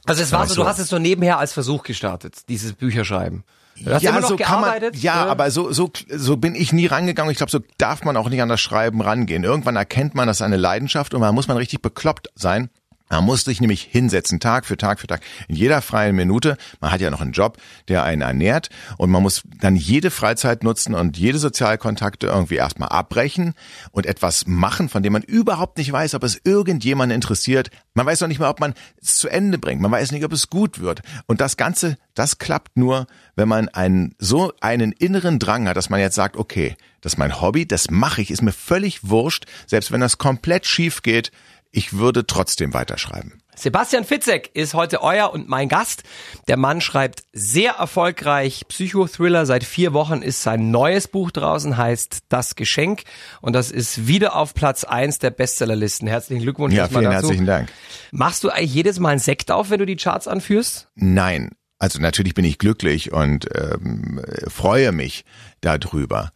also 0.05 0.21
es 0.21 0.31
war 0.31 0.47
so, 0.47 0.55
du 0.55 0.65
hast 0.65 0.79
es 0.79 0.89
so 0.89 0.99
nebenher 0.99 1.39
als 1.39 1.53
Versuch 1.53 1.83
gestartet, 1.83 2.49
dieses 2.49 2.73
Bücherschreiben. 2.73 3.43
ja, 3.75 4.21
so 4.21 4.35
kann 4.35 4.61
man, 4.61 4.73
ja, 4.93 5.25
aber 5.25 5.49
so, 5.49 5.71
so, 5.71 5.91
so 6.09 6.37
bin 6.37 6.55
ich 6.55 6.73
nie 6.73 6.87
rangegangen. 6.87 7.31
Ich 7.31 7.37
glaube, 7.37 7.51
so 7.51 7.59
darf 7.77 8.03
man 8.03 8.17
auch 8.17 8.29
nicht 8.29 8.41
an 8.41 8.49
das 8.49 8.59
Schreiben 8.59 9.01
rangehen. 9.01 9.43
Irgendwann 9.43 9.77
erkennt 9.77 10.13
man, 10.13 10.27
das 10.27 10.37
ist 10.37 10.41
eine 10.41 10.57
Leidenschaft 10.57 11.13
und 11.13 11.21
man 11.21 11.33
muss 11.33 11.47
man 11.47 11.55
richtig 11.57 11.81
bekloppt 11.81 12.27
sein, 12.35 12.69
man 13.09 13.25
muss 13.25 13.43
sich 13.43 13.61
nämlich 13.61 13.81
hinsetzen, 13.83 14.39
Tag 14.39 14.65
für 14.65 14.77
Tag 14.77 14.99
für 14.99 15.07
Tag, 15.07 15.21
in 15.47 15.55
jeder 15.55 15.81
freien 15.81 16.15
Minute. 16.15 16.57
Man 16.81 16.91
hat 16.91 17.01
ja 17.01 17.11
noch 17.11 17.21
einen 17.21 17.31
Job, 17.31 17.57
der 17.87 18.03
einen 18.03 18.21
ernährt 18.21 18.69
und 18.97 19.11
man 19.11 19.21
muss 19.21 19.43
dann 19.59 19.75
jede 19.75 20.09
Freizeit 20.09 20.63
nutzen 20.63 20.95
und 20.95 21.17
jede 21.17 21.37
Sozialkontakte 21.37 22.27
irgendwie 22.27 22.55
erstmal 22.55 22.89
abbrechen 22.89 23.53
und 23.91 24.05
etwas 24.05 24.47
machen, 24.47 24.89
von 24.89 25.03
dem 25.03 25.13
man 25.13 25.21
überhaupt 25.21 25.77
nicht 25.77 25.91
weiß, 25.91 26.15
ob 26.15 26.23
es 26.23 26.41
irgendjemanden 26.43 27.15
interessiert. 27.15 27.69
Man 27.93 28.05
weiß 28.05 28.21
noch 28.21 28.27
nicht 28.27 28.39
mal, 28.39 28.49
ob 28.49 28.59
man 28.59 28.73
es 29.01 29.17
zu 29.17 29.29
Ende 29.29 29.57
bringt. 29.57 29.81
Man 29.81 29.91
weiß 29.91 30.11
nicht, 30.11 30.25
ob 30.25 30.33
es 30.33 30.49
gut 30.49 30.79
wird. 30.79 31.01
Und 31.27 31.39
das 31.41 31.57
Ganze, 31.57 31.97
das 32.15 32.39
klappt 32.39 32.77
nur, 32.77 33.05
wenn 33.35 33.47
man 33.47 33.69
einen, 33.69 34.15
so 34.17 34.53
einen 34.61 34.91
inneren 34.91 35.39
Drang 35.39 35.67
hat, 35.67 35.77
dass 35.77 35.89
man 35.89 35.99
jetzt 35.99 36.15
sagt, 36.15 36.37
okay, 36.37 36.75
das 37.01 37.13
ist 37.13 37.19
mein 37.19 37.41
Hobby, 37.41 37.67
das 37.67 37.91
mache 37.91 38.21
ich, 38.21 38.31
ist 38.31 38.41
mir 38.41 38.53
völlig 38.53 39.09
wurscht, 39.09 39.45
selbst 39.67 39.91
wenn 39.91 40.01
das 40.01 40.17
komplett 40.17 40.65
schief 40.65 41.01
geht, 41.01 41.31
ich 41.73 41.93
würde 41.93 42.25
trotzdem 42.27 42.73
weiterschreiben. 42.73 43.41
Sebastian 43.55 44.03
Fitzek 44.03 44.51
ist 44.53 44.73
heute 44.73 45.01
euer 45.01 45.31
und 45.33 45.49
mein 45.49 45.69
Gast. 45.69 46.03
Der 46.47 46.57
Mann 46.57 46.81
schreibt 46.81 47.23
sehr 47.33 47.73
erfolgreich 47.73 48.65
Psychothriller. 48.67 49.45
Seit 49.45 49.63
vier 49.63 49.93
Wochen 49.93 50.21
ist 50.21 50.41
sein 50.41 50.71
neues 50.71 51.07
Buch 51.07 51.31
draußen, 51.31 51.75
heißt 51.75 52.25
Das 52.29 52.55
Geschenk. 52.55 53.03
Und 53.41 53.53
das 53.53 53.71
ist 53.71 54.07
wieder 54.07 54.35
auf 54.35 54.53
Platz 54.53 54.83
eins 54.83 55.19
der 55.19 55.31
Bestsellerlisten. 55.31 56.07
Herzlichen 56.07 56.43
Glückwunsch. 56.43 56.73
Ja, 56.75 56.87
vielen 56.87 57.03
dazu. 57.03 57.13
herzlichen 57.13 57.45
Dank. 57.45 57.69
Machst 58.11 58.43
du 58.43 58.49
eigentlich 58.49 58.73
jedes 58.73 58.99
Mal 58.99 59.09
einen 59.09 59.19
Sekt 59.19 59.51
auf, 59.51 59.69
wenn 59.69 59.79
du 59.79 59.85
die 59.85 59.97
Charts 59.97 60.27
anführst? 60.27 60.89
Nein. 60.95 61.49
Also 61.79 61.99
natürlich 61.99 62.33
bin 62.35 62.45
ich 62.45 62.59
glücklich 62.59 63.11
und 63.11 63.47
ähm, 63.55 64.23
freue 64.47 64.91
mich 64.91 65.25
darüber. 65.61 66.31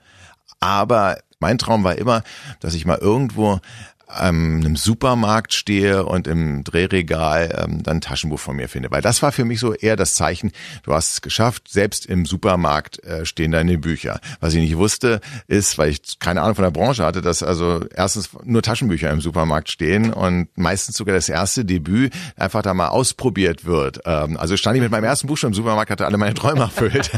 Aber 0.60 1.18
mein 1.40 1.58
Traum 1.58 1.84
war 1.84 1.98
immer, 1.98 2.24
dass 2.60 2.74
ich 2.74 2.86
mal 2.86 2.98
irgendwo 2.98 3.60
ähm, 4.20 4.62
einem 4.64 4.76
Supermarkt 4.76 5.54
stehe 5.54 6.06
und 6.06 6.28
im 6.28 6.64
Drehregal 6.64 7.64
ähm, 7.64 7.84
dann 7.84 7.98
ein 7.98 8.02
Taschenbuch 8.02 8.40
von 8.40 8.56
mir 8.56 8.70
finde. 8.70 8.92
Weil 8.92 9.02
das 9.02 9.22
war 9.22 9.32
für 9.32 9.46
mich 9.46 9.60
so 9.60 9.74
eher 9.74 9.96
das 9.96 10.16
Zeichen, 10.16 10.52
du 10.84 10.94
hast 10.94 11.14
es 11.14 11.22
geschafft, 11.22 11.68
selbst 11.68 12.06
im 12.06 12.26
Supermarkt 12.26 13.04
äh, 13.04 13.26
stehen 13.26 13.52
deine 13.52 13.78
Bücher. 13.78 14.20
Was 14.40 14.54
ich 14.54 14.62
nicht 14.62 14.78
wusste, 14.78 15.20
ist, 15.48 15.78
weil 15.78 15.90
ich 15.90 16.20
keine 16.20 16.42
Ahnung 16.42 16.56
von 16.56 16.64
der 16.64 16.72
Branche 16.72 17.04
hatte, 17.04 17.22
dass 17.22 17.44
also 17.44 17.86
erstens 17.94 18.30
nur 18.44 18.62
Taschenbücher 18.62 19.10
im 19.12 19.22
Supermarkt 19.22 19.70
stehen 19.70 20.14
und 20.14 20.50
meistens 20.56 20.98
sogar 20.98 21.16
das 21.16 21.28
erste 21.28 21.66
Debüt 21.66 22.14
einfach 22.38 22.62
da 22.62 22.74
mal 22.74 22.90
ausprobiert 22.90 23.66
wird. 23.66 24.00
Ähm, 24.06 24.38
also 24.38 24.56
stand 24.56 24.78
ich 24.78 24.82
mit 24.82 24.92
meinem 24.92 25.04
ersten 25.04 25.28
Buch 25.28 25.38
schon 25.38 25.50
im 25.50 25.54
Supermarkt, 25.54 25.92
hatte 25.92 26.06
alle 26.06 26.18
meine 26.18 26.34
Träume 26.34 26.62
erfüllt. 26.62 27.12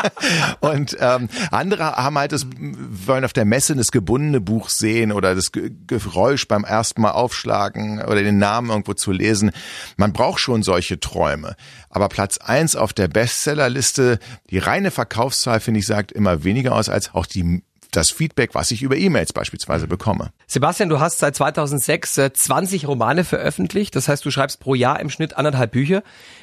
und 0.60 0.96
ähm, 1.00 1.28
andere 1.50 1.96
haben 1.96 2.18
halt 2.18 2.32
das, 2.32 2.46
wollen 2.60 3.24
auf 3.24 3.32
der 3.32 3.44
Messe 3.44 3.74
das 3.76 3.90
gebundene 3.90 4.40
Buch 4.40 4.68
sehen 4.68 5.12
oder 5.12 5.34
das 5.34 5.52
Geräusch 5.52 6.17
Geräusch 6.18 6.48
beim 6.48 6.64
ersten 6.64 7.00
Mal 7.00 7.12
aufschlagen 7.12 8.02
oder 8.02 8.24
den 8.24 8.38
Namen 8.38 8.70
irgendwo 8.70 8.92
zu 8.92 9.12
lesen. 9.12 9.52
Man 9.96 10.12
braucht 10.12 10.40
schon 10.40 10.64
solche 10.64 10.98
Träume. 10.98 11.54
Aber 11.90 12.08
Platz 12.08 12.38
eins 12.38 12.74
auf 12.74 12.92
der 12.92 13.06
Bestsellerliste, 13.06 14.18
die 14.50 14.58
reine 14.58 14.90
Verkaufszahl, 14.90 15.60
finde 15.60 15.78
ich, 15.78 15.86
sagt 15.86 16.10
immer 16.10 16.42
weniger 16.42 16.74
aus 16.74 16.88
als 16.88 17.14
auch 17.14 17.24
die 17.24 17.62
das 17.92 18.10
Feedback, 18.10 18.54
was 18.54 18.72
ich 18.72 18.82
über 18.82 18.96
E-Mails 18.96 19.32
beispielsweise 19.32 19.86
bekomme. 19.86 20.30
Sebastian, 20.46 20.90
du 20.90 20.98
hast 20.98 21.20
seit 21.20 21.36
2006 21.36 22.20
20 22.34 22.86
Romane 22.86 23.22
veröffentlicht. 23.22 23.94
Das 23.94 24.08
heißt, 24.08 24.24
du 24.24 24.30
schreibst 24.32 24.58
pro 24.58 24.74
Jahr 24.74 24.98
im 25.00 25.10
Schnitt 25.10 25.36
anderthalb 25.36 25.70
Bücher. 25.70 26.02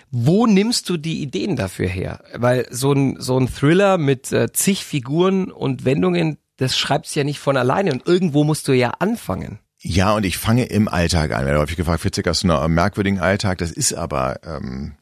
Wo 0.10 0.48
nimmst 0.48 0.89
du 0.89 0.96
die 0.96 1.22
Ideen 1.22 1.58
dafür 1.58 1.88
her? 1.88 2.24
Weil 2.34 2.65
so 2.72 2.94
ein, 2.94 3.17
so 3.20 3.38
ein 3.38 3.53
Thriller 3.53 3.98
mit 3.98 4.32
äh, 4.32 4.53
zig 4.53 4.86
Figuren 4.86 5.51
und 5.51 5.86
Wendungen, 5.86 6.38
das 6.58 6.77
schreibst 6.77 7.15
du 7.15 7.20
ja 7.20 7.24
nicht 7.25 7.39
von 7.39 7.58
alleine 7.58 7.91
und 7.91 8.08
irgendwo 8.08 8.44
musst 8.44 8.67
du 8.67 8.74
ja 8.74 8.91
anfangen. 9.00 9.60
Ja, 9.88 10.15
und 10.15 10.25
ich 10.25 10.39
fange 10.39 10.65
im 10.65 10.88
Alltag 10.88 11.32
an. 11.32 11.46
Werde 11.46 11.60
häufig 11.60 11.75
gefragt, 11.75 12.01
Fitzek, 12.01 12.25
hast 12.25 12.44
du 12.44 12.51
einen 12.51 12.74
merkwürdigen 12.74 13.20
Alltag? 13.20 13.60
Das 13.60 13.72
ist 13.72 13.94
aber 13.94 14.39
ähm, 14.44 14.96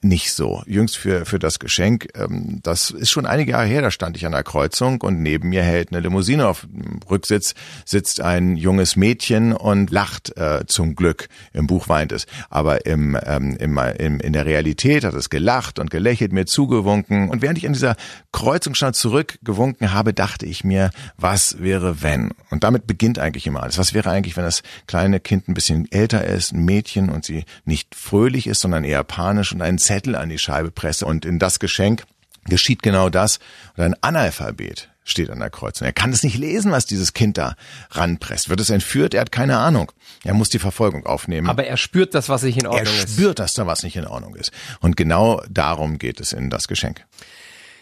nicht 0.00 0.32
so. 0.32 0.62
Jüngst 0.66 0.96
für, 0.96 1.24
für 1.24 1.38
das 1.38 1.58
Geschenk, 1.58 2.08
ähm, 2.14 2.60
das 2.62 2.90
ist 2.90 3.10
schon 3.10 3.26
einige 3.26 3.52
Jahre 3.52 3.66
her, 3.66 3.82
da 3.82 3.90
stand 3.90 4.16
ich 4.16 4.26
an 4.26 4.32
der 4.32 4.42
Kreuzung 4.42 5.00
und 5.00 5.22
neben 5.22 5.48
mir 5.48 5.62
hält 5.62 5.90
eine 5.90 6.00
Limousine. 6.00 6.48
Auf 6.48 6.66
dem 6.70 7.00
Rücksitz 7.08 7.54
sitzt 7.84 8.20
ein 8.20 8.56
junges 8.56 8.96
Mädchen 8.96 9.52
und 9.52 9.90
lacht 9.90 10.36
äh, 10.36 10.64
zum 10.66 10.94
Glück. 10.94 11.28
Im 11.52 11.66
Buch 11.66 11.88
weint 11.88 12.12
es. 12.12 12.26
Aber 12.50 12.86
im, 12.86 13.18
ähm, 13.24 13.56
im, 13.56 14.20
in 14.20 14.32
der 14.32 14.46
Realität 14.46 15.04
hat 15.04 15.14
es 15.14 15.30
gelacht 15.30 15.78
und 15.78 15.90
gelächelt, 15.90 16.32
mir 16.32 16.46
zugewunken. 16.46 17.30
Und 17.30 17.42
während 17.42 17.58
ich 17.58 17.66
an 17.66 17.72
dieser 17.72 17.96
Kreuzung 18.32 18.74
stand 18.74 18.96
zurückgewunken 18.96 19.92
habe, 19.92 20.12
dachte 20.12 20.46
ich 20.46 20.64
mir, 20.64 20.90
was 21.16 21.60
wäre 21.60 22.02
wenn? 22.02 22.32
Und 22.50 22.64
damit 22.64 22.86
beginnt 22.86 23.18
eigentlich 23.18 23.46
immer 23.46 23.62
alles. 23.62 23.78
Was 23.78 23.94
wäre 23.94 24.10
eigentlich, 24.10 24.36
wenn 24.36 24.44
das 24.44 24.62
kleine 24.86 25.20
Kind 25.20 25.48
ein 25.48 25.54
bisschen 25.54 25.90
älter 25.90 26.24
ist, 26.24 26.52
ein 26.52 26.64
Mädchen 26.64 27.10
und 27.10 27.24
sie 27.24 27.44
nicht 27.64 27.94
fröhlich 27.94 28.46
ist, 28.46 28.60
sondern 28.60 28.84
eher 28.84 29.04
panisch 29.04 29.52
und 29.52 29.62
einen 29.74 29.78
Zettel 29.78 30.14
an 30.14 30.28
die 30.28 30.38
Scheibe 30.38 30.70
presse 30.70 31.04
und 31.04 31.24
in 31.24 31.38
das 31.38 31.58
Geschenk 31.58 32.04
geschieht 32.44 32.82
genau 32.82 33.08
das. 33.08 33.38
Und 33.76 33.84
ein 33.84 33.96
Analphabet 34.00 34.88
steht 35.02 35.30
an 35.30 35.40
der 35.40 35.50
Kreuzung. 35.50 35.86
Er 35.86 35.92
kann 35.92 36.12
es 36.12 36.22
nicht 36.22 36.38
lesen, 36.38 36.70
was 36.70 36.86
dieses 36.86 37.12
Kind 37.12 37.36
da 37.36 37.56
ranpresst. 37.90 38.48
Wird 38.48 38.60
es 38.60 38.70
entführt? 38.70 39.14
Er 39.14 39.22
hat 39.22 39.32
keine 39.32 39.58
Ahnung. 39.58 39.92
Er 40.22 40.34
muss 40.34 40.48
die 40.48 40.58
Verfolgung 40.58 41.04
aufnehmen. 41.06 41.48
Aber 41.48 41.66
er 41.66 41.76
spürt 41.76 42.14
das, 42.14 42.28
was 42.28 42.42
nicht 42.42 42.58
in 42.58 42.66
Ordnung 42.66 42.94
ist. 42.94 43.02
Er 43.02 43.08
spürt, 43.08 43.38
dass 43.38 43.52
da 43.54 43.66
was 43.66 43.82
nicht 43.82 43.96
in 43.96 44.06
Ordnung 44.06 44.34
ist. 44.36 44.52
Und 44.80 44.96
genau 44.96 45.42
darum 45.50 45.98
geht 45.98 46.20
es 46.20 46.32
in 46.32 46.50
das 46.50 46.68
Geschenk. 46.68 47.04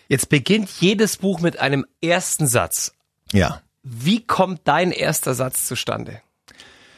Jetzt 0.08 0.28
beginnt 0.30 0.70
jedes 0.80 1.18
Buch 1.18 1.40
mit 1.40 1.60
einem 1.60 1.84
ersten 2.00 2.46
Satz. 2.46 2.94
Ja. 3.32 3.62
Wie 3.82 4.24
kommt 4.24 4.62
dein 4.64 4.92
erster 4.92 5.34
Satz 5.34 5.66
zustande? 5.66 6.20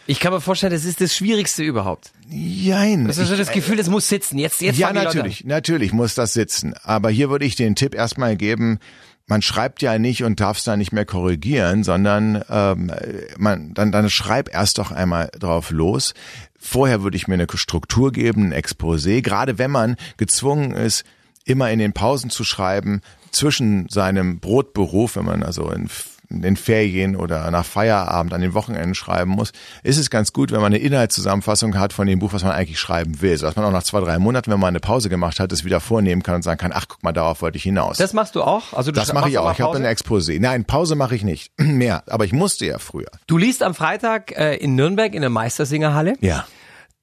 Ich 0.07 0.21
kann 0.21 0.33
mir 0.33 0.41
vorstellen, 0.41 0.73
das 0.73 0.85
ist 0.85 1.01
das 1.01 1.15
Schwierigste 1.17 1.63
überhaupt. 1.63 2.13
Jein. 2.29 3.07
Das 3.07 3.19
ist 3.19 3.29
so 3.29 3.37
das 3.37 3.51
Gefühl, 3.51 3.79
es 3.79 3.89
muss 3.89 4.09
sitzen. 4.09 4.39
Jetzt, 4.39 4.61
jetzt 4.61 4.79
ja, 4.79 4.93
natürlich, 4.93 5.45
natürlich 5.45 5.93
muss 5.93 6.15
das 6.15 6.35
sitzen. 6.35 6.75
Aber 6.83 7.11
hier 7.11 7.31
würde 7.31 7.47
ich 7.47 7.57
den 7.57 7.75
Tipp 7.75 7.95
erstmal 7.95 8.37
geben, 8.37 8.79
man 9.27 9.41
schreibt 9.41 9.81
ja 9.81 9.99
nicht 9.99 10.23
und 10.23 10.41
darf 10.41 10.59
es 10.59 10.65
da 10.65 10.77
nicht 10.77 10.93
mehr 10.93 11.07
korrigieren, 11.07 11.83
sondern 11.83 12.45
ähm, 12.51 12.93
man 13.39 13.73
dann, 13.73 13.91
dann 13.91 14.11
schreib 14.11 14.53
erst 14.53 14.79
doch 14.79 14.93
einmal 14.93 15.31
drauf 15.39 15.71
los. 15.71 16.13
Vorher 16.59 17.03
würde 17.03 17.17
ich 17.17 17.27
mir 17.27 17.35
eine 17.35 17.47
Struktur 17.55 18.13
geben, 18.13 18.49
ein 18.49 18.53
Exposé, 18.53 19.23
gerade 19.23 19.59
wenn 19.59 19.71
man 19.71 19.97
gezwungen 20.19 20.73
ist, 20.73 21.05
immer 21.47 21.71
in 21.71 21.79
den 21.79 21.93
Pausen 21.93 22.31
zu 22.31 22.45
schreiben, 22.45 23.01
zwischen 23.33 23.89
seinem 23.89 24.41
Brotberuf, 24.41 25.17
wenn 25.17 25.25
man 25.25 25.43
also 25.43 25.71
in 25.71 25.89
in 26.29 26.43
den 26.43 26.57
Ferien 26.57 27.17
oder 27.17 27.51
nach 27.51 27.65
Feierabend 27.65 28.33
an 28.33 28.41
den 28.41 28.55
Wochenenden 28.55 28.95
schreiben 28.95 29.31
muss, 29.31 29.53
ist 29.83 29.99
es 29.99 30.11
ganz 30.11 30.33
gut, 30.33 30.53
wenn 30.53 30.61
man 30.61 30.73
eine 30.73 30.79
Inhaltszusammenfassung 30.79 31.79
hat 31.79 31.93
von 31.93 32.07
dem 32.07 32.19
Buch, 32.19 32.33
was 32.33 32.43
man 32.43 32.53
eigentlich 32.53 32.79
schreiben 32.79 33.21
will, 33.21 33.37
sodass 33.37 33.57
man 33.57 33.65
auch 33.65 33.73
nach 33.73 33.83
zwei, 33.83 34.01
drei 34.01 34.19
Monaten, 34.19 34.51
wenn 34.51 34.61
man 34.61 34.69
eine 34.69 34.81
Pause 34.81 35.09
gemacht 35.09 35.41
hat, 35.41 35.53
es 35.53 35.65
wieder 35.65 35.81
vornehmen 35.81 36.23
kann 36.23 36.37
und 36.37 36.43
sagen 36.43 36.59
kann, 36.59 36.73
ach 36.75 36.87
guck 36.89 37.03
mal, 37.03 37.13
darauf 37.13 37.43
wollte 37.43 37.59
ich 37.59 37.65
hinaus. 37.65 37.99
Das 37.99 38.13
machst 38.13 38.35
du 38.35 38.43
auch? 38.43 38.73
Also 38.73 38.91
du 38.91 39.01
das 39.01 39.13
mache 39.13 39.29
ich 39.29 39.39
auch. 39.39 39.53
Ich 39.53 39.61
habe 39.61 39.77
ein 39.77 39.85
Exposé. 39.85 40.41
Nein, 40.41 40.65
Pause 40.65 40.95
mache 40.95 41.15
ich 41.15 41.25
nicht 41.25 41.53
mehr, 41.59 42.03
aber 42.07 42.25
ich 42.25 42.33
musste 42.33 42.67
ja 42.67 42.79
früher. 42.79 43.11
Du 43.27 43.39
liest 43.39 43.63
am 43.63 43.75
Freitag 43.75 44.33
äh, 44.37 44.57
in 44.57 44.75
Nürnberg 44.75 45.15
in 45.15 45.21
der 45.21 45.31
Meistersingerhalle. 45.31 46.15
Ja 46.21 46.47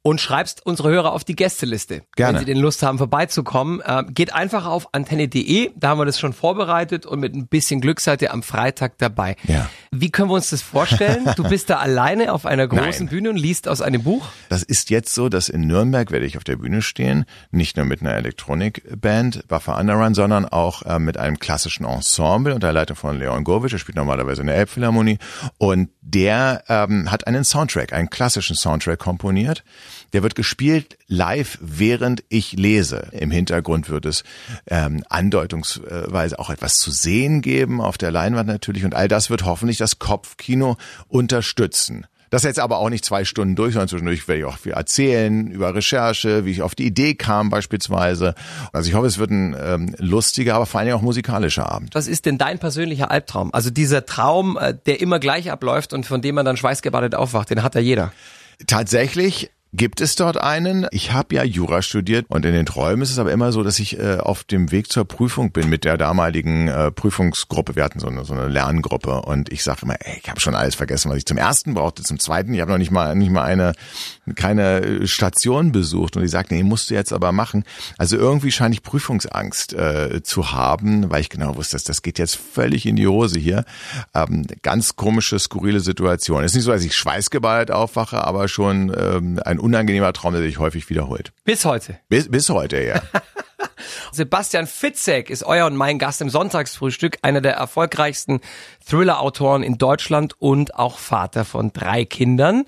und 0.03 0.19
schreibst 0.19 0.65
unsere 0.65 0.89
Hörer 0.89 1.13
auf 1.13 1.23
die 1.23 1.35
Gästeliste. 1.35 2.03
Gerne. 2.15 2.33
Wenn 2.33 2.39
sie 2.39 2.45
den 2.45 2.57
Lust 2.57 2.81
haben, 2.81 2.97
vorbeizukommen. 2.97 3.81
Äh, 3.81 4.03
geht 4.09 4.33
einfach 4.33 4.65
auf 4.65 4.93
antenne.de, 4.93 5.71
da 5.75 5.89
haben 5.89 5.99
wir 5.99 6.05
das 6.05 6.19
schon 6.19 6.33
vorbereitet 6.33 7.05
und 7.05 7.19
mit 7.19 7.35
ein 7.35 7.47
bisschen 7.47 7.81
Glück 7.81 7.99
seid 7.99 8.21
ihr 8.21 8.33
am 8.33 8.41
Freitag 8.41 8.97
dabei. 8.97 9.35
Ja. 9.43 9.69
Wie 9.91 10.09
können 10.09 10.29
wir 10.29 10.35
uns 10.35 10.49
das 10.49 10.61
vorstellen? 10.61 11.29
Du 11.35 11.43
bist 11.43 11.69
da 11.69 11.77
alleine 11.79 12.33
auf 12.33 12.45
einer 12.45 12.67
großen 12.67 13.05
Nein. 13.05 13.09
Bühne 13.09 13.29
und 13.29 13.37
liest 13.37 13.67
aus 13.67 13.81
einem 13.81 14.01
Buch? 14.01 14.27
Das 14.49 14.63
ist 14.63 14.89
jetzt 14.89 15.13
so, 15.13 15.29
dass 15.29 15.49
in 15.49 15.67
Nürnberg 15.67 16.09
werde 16.09 16.25
ich 16.25 16.37
auf 16.37 16.43
der 16.43 16.55
Bühne 16.55 16.81
stehen, 16.81 17.25
nicht 17.51 17.77
nur 17.77 17.85
mit 17.85 18.01
einer 18.01 18.15
Elektronikband, 18.15 19.47
Buffer 19.47 19.77
Underrun, 19.77 20.15
sondern 20.15 20.45
auch 20.45 20.81
äh, 20.83 20.97
mit 20.97 21.17
einem 21.17 21.37
klassischen 21.37 21.85
Ensemble 21.85 22.55
unter 22.55 22.73
Leitung 22.73 22.95
von 22.95 23.19
Leon 23.19 23.43
Govic, 23.43 23.71
der 23.71 23.77
spielt 23.77 23.97
normalerweise 23.97 24.41
in 24.41 24.47
der 24.47 24.55
Elbphilharmonie 24.55 25.19
und 25.59 25.89
der 26.01 26.63
ähm, 26.67 27.11
hat 27.11 27.27
einen 27.27 27.43
Soundtrack, 27.43 27.93
einen 27.93 28.09
klassischen 28.09 28.55
Soundtrack 28.55 28.97
komponiert. 28.97 29.63
Der 30.13 30.23
wird 30.23 30.35
gespielt 30.35 30.97
live, 31.07 31.57
während 31.61 32.23
ich 32.29 32.53
lese. 32.53 33.07
Im 33.11 33.31
Hintergrund 33.31 33.89
wird 33.89 34.05
es 34.05 34.23
ähm, 34.67 35.03
andeutungsweise 35.09 36.39
auch 36.39 36.49
etwas 36.49 36.77
zu 36.77 36.91
sehen 36.91 37.41
geben, 37.41 37.81
auf 37.81 37.97
der 37.97 38.11
Leinwand 38.11 38.47
natürlich. 38.47 38.85
Und 38.85 38.95
all 38.95 39.07
das 39.07 39.29
wird 39.29 39.45
hoffentlich 39.45 39.77
das 39.77 39.99
Kopfkino 39.99 40.77
unterstützen. 41.07 42.05
Das 42.31 42.43
jetzt 42.43 42.59
aber 42.59 42.77
auch 42.77 42.89
nicht 42.89 43.03
zwei 43.03 43.25
Stunden 43.25 43.55
durch, 43.55 43.73
sondern 43.73 43.89
zwischendurch 43.89 44.25
werde 44.29 44.39
ich 44.39 44.45
auch 44.45 44.57
viel 44.57 44.71
erzählen 44.71 45.47
über 45.47 45.75
Recherche, 45.75 46.45
wie 46.45 46.51
ich 46.51 46.61
auf 46.61 46.75
die 46.75 46.85
Idee 46.85 47.13
kam 47.13 47.49
beispielsweise. 47.49 48.35
Also 48.71 48.87
ich 48.87 48.95
hoffe, 48.95 49.07
es 49.07 49.17
wird 49.17 49.31
ein 49.31 49.53
ähm, 49.61 49.95
lustiger, 49.97 50.55
aber 50.55 50.65
vor 50.65 50.79
allem 50.79 50.95
auch 50.95 51.01
musikalischer 51.01 51.69
Abend. 51.69 51.93
Was 51.93 52.07
ist 52.07 52.25
denn 52.25 52.37
dein 52.37 52.57
persönlicher 52.57 53.11
Albtraum? 53.11 53.53
Also 53.53 53.69
dieser 53.69 54.05
Traum, 54.05 54.57
äh, 54.57 54.73
der 54.85 55.01
immer 55.01 55.19
gleich 55.19 55.51
abläuft 55.51 55.91
und 55.91 56.05
von 56.05 56.21
dem 56.21 56.35
man 56.35 56.45
dann 56.45 56.55
schweißgebadet 56.55 57.15
aufwacht, 57.15 57.49
den 57.49 57.63
hat 57.63 57.75
ja 57.75 57.81
jeder. 57.81 58.13
Tatsächlich 58.65 59.51
Gibt 59.73 60.01
es 60.01 60.17
dort 60.17 60.35
einen? 60.35 60.85
Ich 60.91 61.13
habe 61.13 61.33
ja 61.33 61.45
Jura 61.45 61.81
studiert 61.81 62.25
und 62.27 62.45
in 62.45 62.51
den 62.51 62.65
Träumen 62.65 63.01
ist 63.03 63.09
es 63.09 63.19
aber 63.19 63.31
immer 63.31 63.53
so, 63.53 63.63
dass 63.63 63.79
ich 63.79 63.97
äh, 63.97 64.17
auf 64.17 64.43
dem 64.43 64.69
Weg 64.69 64.91
zur 64.91 65.05
Prüfung 65.05 65.53
bin 65.53 65.69
mit 65.69 65.85
der 65.85 65.97
damaligen 65.97 66.67
äh, 66.67 66.91
Prüfungsgruppe. 66.91 67.77
Wir 67.77 67.85
hatten 67.85 67.99
so 67.99 68.07
eine, 68.07 68.25
so 68.25 68.33
eine 68.33 68.49
Lerngruppe 68.49 69.21
und 69.21 69.49
ich 69.49 69.63
sage 69.63 69.83
immer, 69.83 69.95
ey, 70.01 70.19
ich 70.21 70.29
habe 70.29 70.41
schon 70.41 70.55
alles 70.55 70.75
vergessen, 70.75 71.09
was 71.09 71.19
ich 71.19 71.25
zum 71.25 71.37
ersten 71.37 71.73
brauchte, 71.73 72.03
zum 72.03 72.19
zweiten. 72.19 72.53
Ich 72.53 72.59
habe 72.59 72.69
noch 72.69 72.79
nicht 72.79 72.91
mal 72.91 73.15
nicht 73.15 73.31
mal 73.31 73.43
eine 73.43 73.71
keine 74.35 75.07
Station 75.07 75.71
besucht 75.71 76.17
und 76.17 76.23
die 76.23 76.27
sagt, 76.27 76.51
nee, 76.51 76.63
musst 76.63 76.89
du 76.89 76.93
jetzt 76.93 77.13
aber 77.13 77.31
machen. 77.31 77.63
Also 77.97 78.17
irgendwie 78.17 78.51
scheine 78.51 78.73
ich 78.73 78.83
Prüfungsangst 78.83 79.71
äh, 79.71 80.21
zu 80.21 80.51
haben, 80.51 81.09
weil 81.09 81.21
ich 81.21 81.29
genau 81.29 81.55
wusste, 81.55 81.77
dass 81.77 81.85
das 81.85 82.01
geht 82.01 82.19
jetzt 82.19 82.35
völlig 82.35 82.85
in 82.85 82.97
die 82.97 83.07
Hose 83.07 83.39
hier. 83.39 83.63
Ähm, 84.13 84.47
ganz 84.63 84.97
komische, 84.97 85.39
skurrile 85.39 85.79
Situation. 85.79 86.43
Es 86.43 86.51
ist 86.51 86.55
nicht 86.55 86.65
so, 86.65 86.71
dass 86.71 86.83
ich 86.83 86.93
schweißgebadet 86.93 87.71
aufwache, 87.71 88.21
aber 88.25 88.49
schon 88.49 88.93
ähm, 88.97 89.39
ein 89.45 89.60
unangenehmer 89.61 90.11
Traum, 90.13 90.33
der 90.33 90.41
sich 90.41 90.59
häufig 90.59 90.89
wiederholt. 90.89 91.31
Bis 91.45 91.65
heute. 91.65 91.97
Bis, 92.09 92.29
bis 92.29 92.49
heute, 92.49 92.83
ja. 92.83 93.01
Sebastian 94.11 94.67
Fitzek 94.67 95.29
ist 95.29 95.43
euer 95.43 95.65
und 95.65 95.75
mein 95.75 95.99
Gast 95.99 96.21
im 96.21 96.29
Sonntagsfrühstück, 96.29 97.17
einer 97.21 97.41
der 97.41 97.53
erfolgreichsten 97.53 98.41
Thriller-Autoren 98.87 99.63
in 99.63 99.77
Deutschland 99.77 100.35
und 100.39 100.75
auch 100.75 100.97
Vater 100.97 101.45
von 101.45 101.71
drei 101.73 102.05
Kindern, 102.05 102.65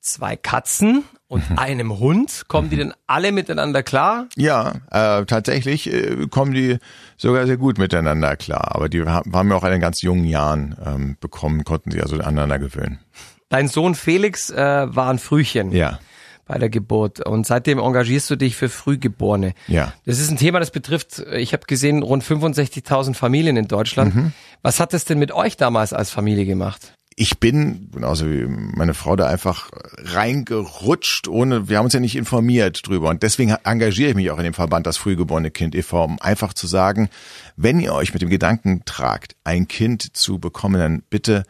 zwei 0.00 0.36
Katzen 0.36 1.04
und 1.26 1.50
Mhm. 1.50 1.58
einem 1.58 1.98
Hund. 1.98 2.44
Kommen 2.48 2.70
die 2.70 2.76
denn 2.76 2.94
alle 3.06 3.32
miteinander 3.32 3.82
klar? 3.82 4.26
Ja, 4.36 4.74
äh, 4.90 5.24
tatsächlich 5.26 5.92
äh, 5.92 6.26
kommen 6.30 6.52
die 6.52 6.78
sogar 7.16 7.46
sehr 7.46 7.56
gut 7.56 7.78
miteinander 7.78 8.36
klar. 8.36 8.74
Aber 8.76 8.88
die 8.88 9.02
haben 9.04 9.34
haben 9.34 9.48
wir 9.48 9.56
auch 9.56 9.64
in 9.64 9.72
den 9.72 9.80
ganz 9.80 10.02
jungen 10.02 10.24
Jahren 10.24 10.76
ähm, 10.84 11.16
bekommen, 11.20 11.64
konnten 11.64 11.90
sie 11.90 12.00
also 12.00 12.16
aneinander 12.16 12.58
gewöhnen. 12.60 13.00
Dein 13.48 13.66
Sohn 13.68 13.94
Felix 13.96 14.50
äh, 14.50 14.86
war 14.94 15.10
ein 15.10 15.18
Frühchen. 15.18 15.72
Ja. 15.72 15.98
Bei 16.46 16.58
der 16.58 16.70
Geburt. 16.70 17.24
Und 17.26 17.46
seitdem 17.46 17.78
engagierst 17.78 18.30
du 18.30 18.36
dich 18.36 18.56
für 18.56 18.68
Frühgeborene. 18.68 19.52
Ja. 19.66 19.92
Das 20.06 20.18
ist 20.18 20.30
ein 20.30 20.38
Thema, 20.38 20.60
das 20.60 20.70
betrifft, 20.70 21.18
ich 21.18 21.52
habe 21.52 21.66
gesehen, 21.66 22.02
rund 22.02 22.24
65.000 22.24 23.14
Familien 23.14 23.56
in 23.56 23.68
Deutschland. 23.68 24.32
Was 24.62 24.80
hat 24.80 24.94
es 24.94 25.04
denn 25.04 25.18
mit 25.18 25.32
euch 25.32 25.56
damals 25.56 25.92
als 25.92 26.10
Familie 26.10 26.46
gemacht? 26.46 26.92
Ich 27.18 27.40
bin, 27.40 27.88
genauso 27.92 28.30
wie 28.30 28.44
meine 28.46 28.92
Frau, 28.92 29.16
da 29.16 29.26
einfach 29.26 29.70
reingerutscht, 30.04 31.28
ohne, 31.28 31.66
wir 31.66 31.78
haben 31.78 31.86
uns 31.86 31.94
ja 31.94 32.00
nicht 32.00 32.14
informiert 32.14 32.86
drüber. 32.86 33.08
Und 33.08 33.22
deswegen 33.22 33.56
engagiere 33.64 34.10
ich 34.10 34.16
mich 34.16 34.30
auch 34.30 34.36
in 34.36 34.44
dem 34.44 34.52
Verband 34.52 34.86
Das 34.86 34.98
Frühgeborene 34.98 35.50
Kind 35.50 35.74
e.V., 35.74 36.04
um 36.04 36.20
einfach 36.20 36.52
zu 36.52 36.66
sagen, 36.66 37.08
wenn 37.56 37.80
ihr 37.80 37.94
euch 37.94 38.12
mit 38.12 38.20
dem 38.20 38.28
Gedanken 38.28 38.82
tragt, 38.84 39.34
ein 39.44 39.66
Kind 39.66 40.14
zu 40.14 40.38
bekommen, 40.38 40.78
dann 40.78 41.02
bitte 41.08 41.44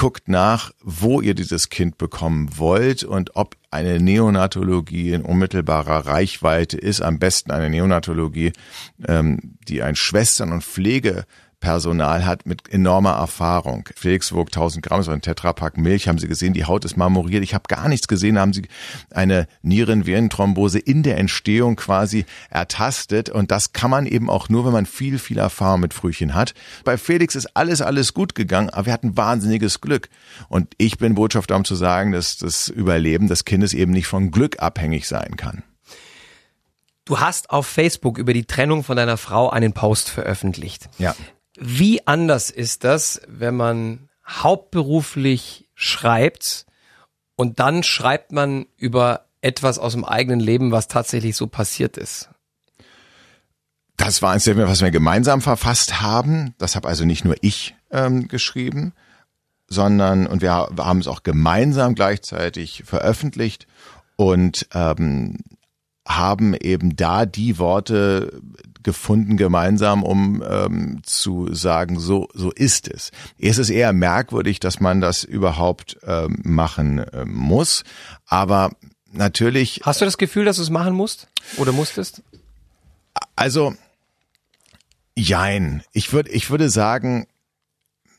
guckt 0.00 0.28
nach, 0.28 0.70
wo 0.82 1.20
ihr 1.20 1.34
dieses 1.34 1.68
Kind 1.68 1.98
bekommen 1.98 2.56
wollt 2.56 3.04
und 3.04 3.36
ob 3.36 3.56
eine 3.70 4.00
Neonatologie 4.00 5.12
in 5.12 5.20
unmittelbarer 5.20 6.06
Reichweite 6.06 6.78
ist. 6.78 7.02
Am 7.02 7.18
besten 7.18 7.50
eine 7.50 7.68
Neonatologie, 7.68 8.54
ähm, 9.06 9.58
die 9.68 9.82
ein 9.82 9.96
Schwestern- 9.96 10.52
und 10.52 10.64
Pflegepersonal 11.60 12.24
hat 12.24 12.46
mit 12.46 12.72
enormer 12.72 13.12
Erfahrung. 13.12 13.88
Felix 13.94 14.32
wog 14.32 14.48
1000 14.48 14.84
Gramm, 14.84 15.02
so 15.02 15.10
ein 15.10 15.20
Tetrapack 15.20 15.76
Milch, 15.76 16.08
haben 16.08 16.18
Sie 16.18 16.26
gesehen, 16.26 16.54
die 16.54 16.64
Haut 16.64 16.84
ist 16.84 16.96
marmoriert. 16.96 17.44
Ich 17.44 17.54
habe 17.54 17.64
gar 17.68 17.88
nichts 17.88 18.08
gesehen, 18.08 18.38
haben 18.38 18.52
Sie 18.52 18.62
eine 19.10 19.46
Nierenvenenthrombose 19.62 20.78
in 20.78 21.02
der 21.02 21.18
Entstehung 21.18 21.76
quasi 21.76 22.24
ertastet. 22.48 23.28
Und 23.28 23.50
das 23.50 23.72
kann 23.72 23.90
man 23.90 24.06
eben 24.06 24.30
auch 24.30 24.48
nur, 24.48 24.64
wenn 24.64 24.72
man 24.72 24.86
viel, 24.86 25.18
viel 25.18 25.38
Erfahrung 25.38 25.80
mit 25.80 25.94
Frühchen 25.94 26.34
hat. 26.34 26.54
Bei 26.84 26.96
Felix 26.96 27.34
ist 27.34 27.56
alles, 27.56 27.82
alles 27.82 28.14
gut 28.14 28.34
gegangen, 28.34 28.70
aber 28.70 28.86
wir 28.86 28.92
hatten 28.92 29.16
wahnsinniges 29.16 29.80
Glück. 29.80 30.08
Und 30.48 30.72
ich 30.78 30.98
bin 30.98 31.14
Botschafter, 31.14 31.56
um 31.56 31.64
zu 31.64 31.74
sagen, 31.74 32.12
dass 32.12 32.38
das 32.38 32.68
Überleben 32.68 33.28
des 33.28 33.44
Kindes 33.44 33.74
eben 33.74 33.92
nicht 33.92 34.06
von 34.06 34.30
Glück 34.30 34.60
abhängig 34.60 35.06
sein 35.06 35.36
kann. 35.36 35.62
Du 37.04 37.18
hast 37.18 37.50
auf 37.50 37.66
Facebook 37.66 38.18
über 38.18 38.32
die 38.32 38.44
Trennung 38.44 38.84
von 38.84 38.96
deiner 38.96 39.16
Frau 39.16 39.50
einen 39.50 39.72
Post 39.72 40.10
veröffentlicht. 40.10 40.88
Ja. 40.98 41.14
Wie 41.62 42.06
anders 42.06 42.48
ist 42.50 42.84
das, 42.84 43.20
wenn 43.28 43.54
man 43.54 44.08
hauptberuflich 44.26 45.68
schreibt 45.74 46.64
und 47.36 47.60
dann 47.60 47.82
schreibt 47.82 48.32
man 48.32 48.64
über 48.78 49.26
etwas 49.42 49.78
aus 49.78 49.92
dem 49.92 50.06
eigenen 50.06 50.40
Leben, 50.40 50.72
was 50.72 50.88
tatsächlich 50.88 51.36
so 51.36 51.46
passiert 51.46 51.98
ist? 51.98 52.30
Das 53.98 54.22
war 54.22 54.32
eins 54.32 54.46
was 54.46 54.80
wir 54.80 54.90
gemeinsam 54.90 55.42
verfasst 55.42 56.00
haben. 56.00 56.54
Das 56.56 56.76
habe 56.76 56.88
also 56.88 57.04
nicht 57.04 57.26
nur 57.26 57.36
ich 57.42 57.74
ähm, 57.90 58.28
geschrieben, 58.28 58.94
sondern 59.66 60.26
und 60.26 60.40
wir 60.40 60.52
haben 60.52 61.00
es 61.00 61.06
auch 61.06 61.22
gemeinsam 61.22 61.94
gleichzeitig 61.94 62.84
veröffentlicht 62.86 63.66
und 64.16 64.66
ähm, 64.72 65.36
haben 66.06 66.54
eben 66.54 66.96
da 66.96 67.26
die 67.26 67.58
Worte 67.58 68.40
gefunden 68.82 69.36
gemeinsam, 69.36 70.02
um 70.02 70.42
ähm, 70.48 71.00
zu 71.02 71.52
sagen, 71.52 71.98
so 71.98 72.28
so 72.32 72.50
ist 72.50 72.88
es. 72.88 73.10
Es 73.38 73.58
ist 73.58 73.70
eher 73.70 73.92
merkwürdig, 73.92 74.60
dass 74.60 74.80
man 74.80 75.00
das 75.00 75.24
überhaupt 75.24 75.98
ähm, 76.06 76.38
machen 76.42 76.98
äh, 76.98 77.24
muss, 77.26 77.84
aber 78.26 78.70
natürlich. 79.12 79.82
Hast 79.84 80.00
du 80.00 80.04
das 80.06 80.18
Gefühl, 80.18 80.44
dass 80.44 80.56
du 80.56 80.62
es 80.62 80.70
machen 80.70 80.94
musst 80.94 81.28
oder 81.58 81.72
musstest? 81.72 82.22
Also 83.36 83.74
jein. 85.14 85.82
Ich 85.92 86.12
würde 86.12 86.30
ich 86.30 86.50
würde 86.50 86.70
sagen, 86.70 87.26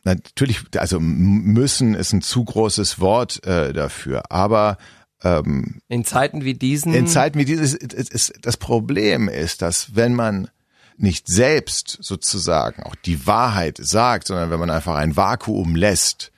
natürlich, 0.03 0.61
also 0.77 0.99
müssen 0.99 1.95
ist 1.95 2.13
ein 2.13 2.21
zu 2.21 2.43
großes 2.43 2.99
Wort 2.99 3.43
äh, 3.45 3.73
dafür, 3.73 4.31
aber 4.31 4.77
ähm, 5.23 5.81
in 5.87 6.03
Zeiten 6.03 6.43
wie 6.43 6.53
diesen. 6.53 6.93
In 6.93 7.07
Zeiten 7.07 7.39
wie 7.39 7.45
diesen 7.45 7.63
ist, 7.63 7.75
ist, 7.75 8.09
ist 8.11 8.33
das 8.41 8.57
Problem 8.57 9.27
ist, 9.27 9.61
dass 9.61 9.95
wenn 9.95 10.13
man 10.13 10.49
nicht 10.97 11.27
selbst 11.27 11.97
sozusagen 12.01 12.83
auch 12.83 12.95
die 12.95 13.25
Wahrheit 13.25 13.79
sagt, 13.81 14.27
sondern 14.27 14.51
wenn 14.51 14.59
man 14.59 14.69
einfach 14.69 14.95
ein 14.95 15.15
Vakuum 15.15 15.75
lässt, 15.75 16.31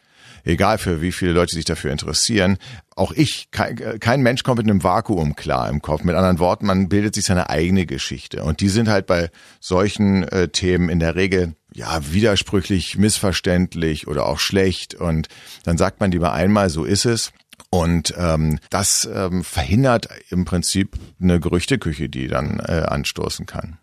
egal 0.46 0.78
für 0.78 1.02
wie 1.02 1.12
viele 1.12 1.34
Leute 1.34 1.54
sich 1.54 1.66
dafür 1.66 1.92
interessieren, 1.92 2.58
auch 2.96 3.12
ich, 3.12 3.50
kein, 3.52 4.00
kein 4.00 4.22
Mensch 4.22 4.44
kommt 4.44 4.60
mit 4.60 4.70
einem 4.70 4.84
Vakuum 4.84 5.36
klar 5.36 5.70
im 5.70 5.82
Kopf. 5.82 6.04
Mit 6.04 6.16
anderen 6.16 6.40
Worten, 6.40 6.66
man 6.66 6.90
bildet 6.90 7.16
sich 7.16 7.26
seine 7.26 7.50
eigene 7.50 7.86
Geschichte. 7.86 8.44
Und 8.44 8.62
die 8.62 8.70
sind 8.70 8.88
halt 8.88 9.08
bei 9.08 9.30
solchen 9.60 10.24
äh, 10.24 10.50
Themen 10.50 10.90
in 10.90 11.00
der 11.00 11.16
Regel 11.16 11.56
ja 11.74 12.00
widersprüchlich, 12.12 12.98
missverständlich 12.98 14.08
oder 14.08 14.28
auch 14.28 14.40
schlecht. 14.40 14.94
Und 14.96 15.28
dann 15.64 15.78
sagt 15.78 16.00
man 16.00 16.12
lieber 16.12 16.34
einmal, 16.34 16.70
so 16.70 16.84
ist 16.84 17.06
es. 17.06 17.32
Und 17.70 18.14
ähm, 18.18 18.60
das 18.70 19.10
ähm, 19.12 19.44
verhindert 19.44 20.10
im 20.30 20.46
Prinzip 20.46 20.98
eine 21.22 21.40
Gerüchteküche, 21.40 22.10
die 22.10 22.28
dann 22.28 22.60
äh, 22.60 22.86
anstoßen 22.88 23.46
kann. 23.46 23.80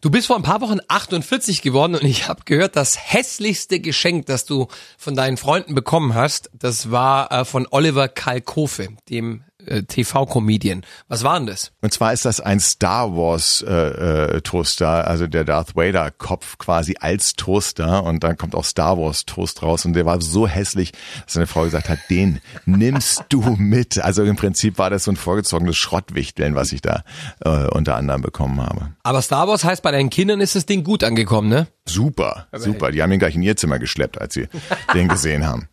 Du 0.00 0.10
bist 0.10 0.26
vor 0.26 0.36
ein 0.36 0.42
paar 0.42 0.60
Wochen 0.60 0.80
48 0.86 1.62
geworden 1.62 1.94
und 1.94 2.04
ich 2.04 2.28
habe 2.28 2.42
gehört, 2.44 2.76
das 2.76 2.98
hässlichste 3.12 3.80
Geschenk, 3.80 4.26
das 4.26 4.44
du 4.44 4.68
von 4.98 5.14
deinen 5.14 5.38
Freunden 5.38 5.74
bekommen 5.74 6.14
hast, 6.14 6.50
das 6.52 6.90
war 6.90 7.32
äh, 7.32 7.44
von 7.46 7.66
Oliver 7.70 8.08
Kalkofe, 8.08 8.88
dem 9.08 9.44
äh, 9.66 9.82
TV-Comedian. 9.82 10.82
Was 11.08 11.24
war 11.24 11.38
denn 11.38 11.46
das? 11.46 11.72
Und 11.80 11.92
zwar 11.92 12.12
ist 12.12 12.24
das 12.24 12.40
ein 12.40 12.60
Star 12.60 13.16
Wars 13.16 13.64
äh, 13.66 14.36
äh, 14.36 14.40
Toaster, 14.40 15.06
also 15.06 15.26
der 15.26 15.44
Darth 15.44 15.76
Vader 15.76 16.10
Kopf 16.10 16.58
quasi 16.58 16.96
als 17.00 17.34
Toaster 17.34 18.04
und 18.04 18.24
dann 18.24 18.36
kommt 18.36 18.54
auch 18.54 18.64
Star 18.64 18.98
Wars 18.98 19.26
Toast 19.26 19.62
raus 19.62 19.84
und 19.84 19.94
der 19.94 20.06
war 20.06 20.20
so 20.20 20.46
hässlich, 20.46 20.92
dass 21.24 21.34
seine 21.34 21.46
Frau 21.46 21.64
gesagt 21.64 21.88
hat, 21.88 21.98
den 22.10 22.40
nimmst 22.66 23.24
du 23.28 23.40
mit. 23.58 23.98
Also 23.98 24.24
im 24.24 24.36
Prinzip 24.36 24.78
war 24.78 24.90
das 24.90 25.04
so 25.04 25.12
ein 25.12 25.16
vorgezogenes 25.16 25.76
Schrottwichteln, 25.76 26.54
was 26.54 26.72
ich 26.72 26.82
da 26.82 27.04
äh, 27.44 27.66
unter 27.68 27.96
anderem 27.96 28.22
bekommen 28.22 28.60
habe. 28.60 28.90
Aber 29.02 29.22
Star 29.22 29.48
Wars 29.48 29.64
heißt, 29.64 29.82
bei 29.82 29.90
deinen 29.90 30.10
Kindern 30.10 30.40
ist 30.40 30.54
das 30.54 30.66
Ding 30.66 30.84
gut 30.84 31.04
angekommen, 31.04 31.48
ne? 31.48 31.66
Super, 31.86 32.46
Aber 32.50 32.62
super. 32.62 32.86
Hey. 32.86 32.92
Die 32.92 33.02
haben 33.02 33.12
ihn 33.12 33.18
gleich 33.18 33.34
in 33.34 33.42
ihr 33.42 33.56
Zimmer 33.56 33.78
geschleppt, 33.78 34.20
als 34.20 34.34
sie 34.34 34.48
den 34.94 35.08
gesehen 35.08 35.46
haben. 35.46 35.68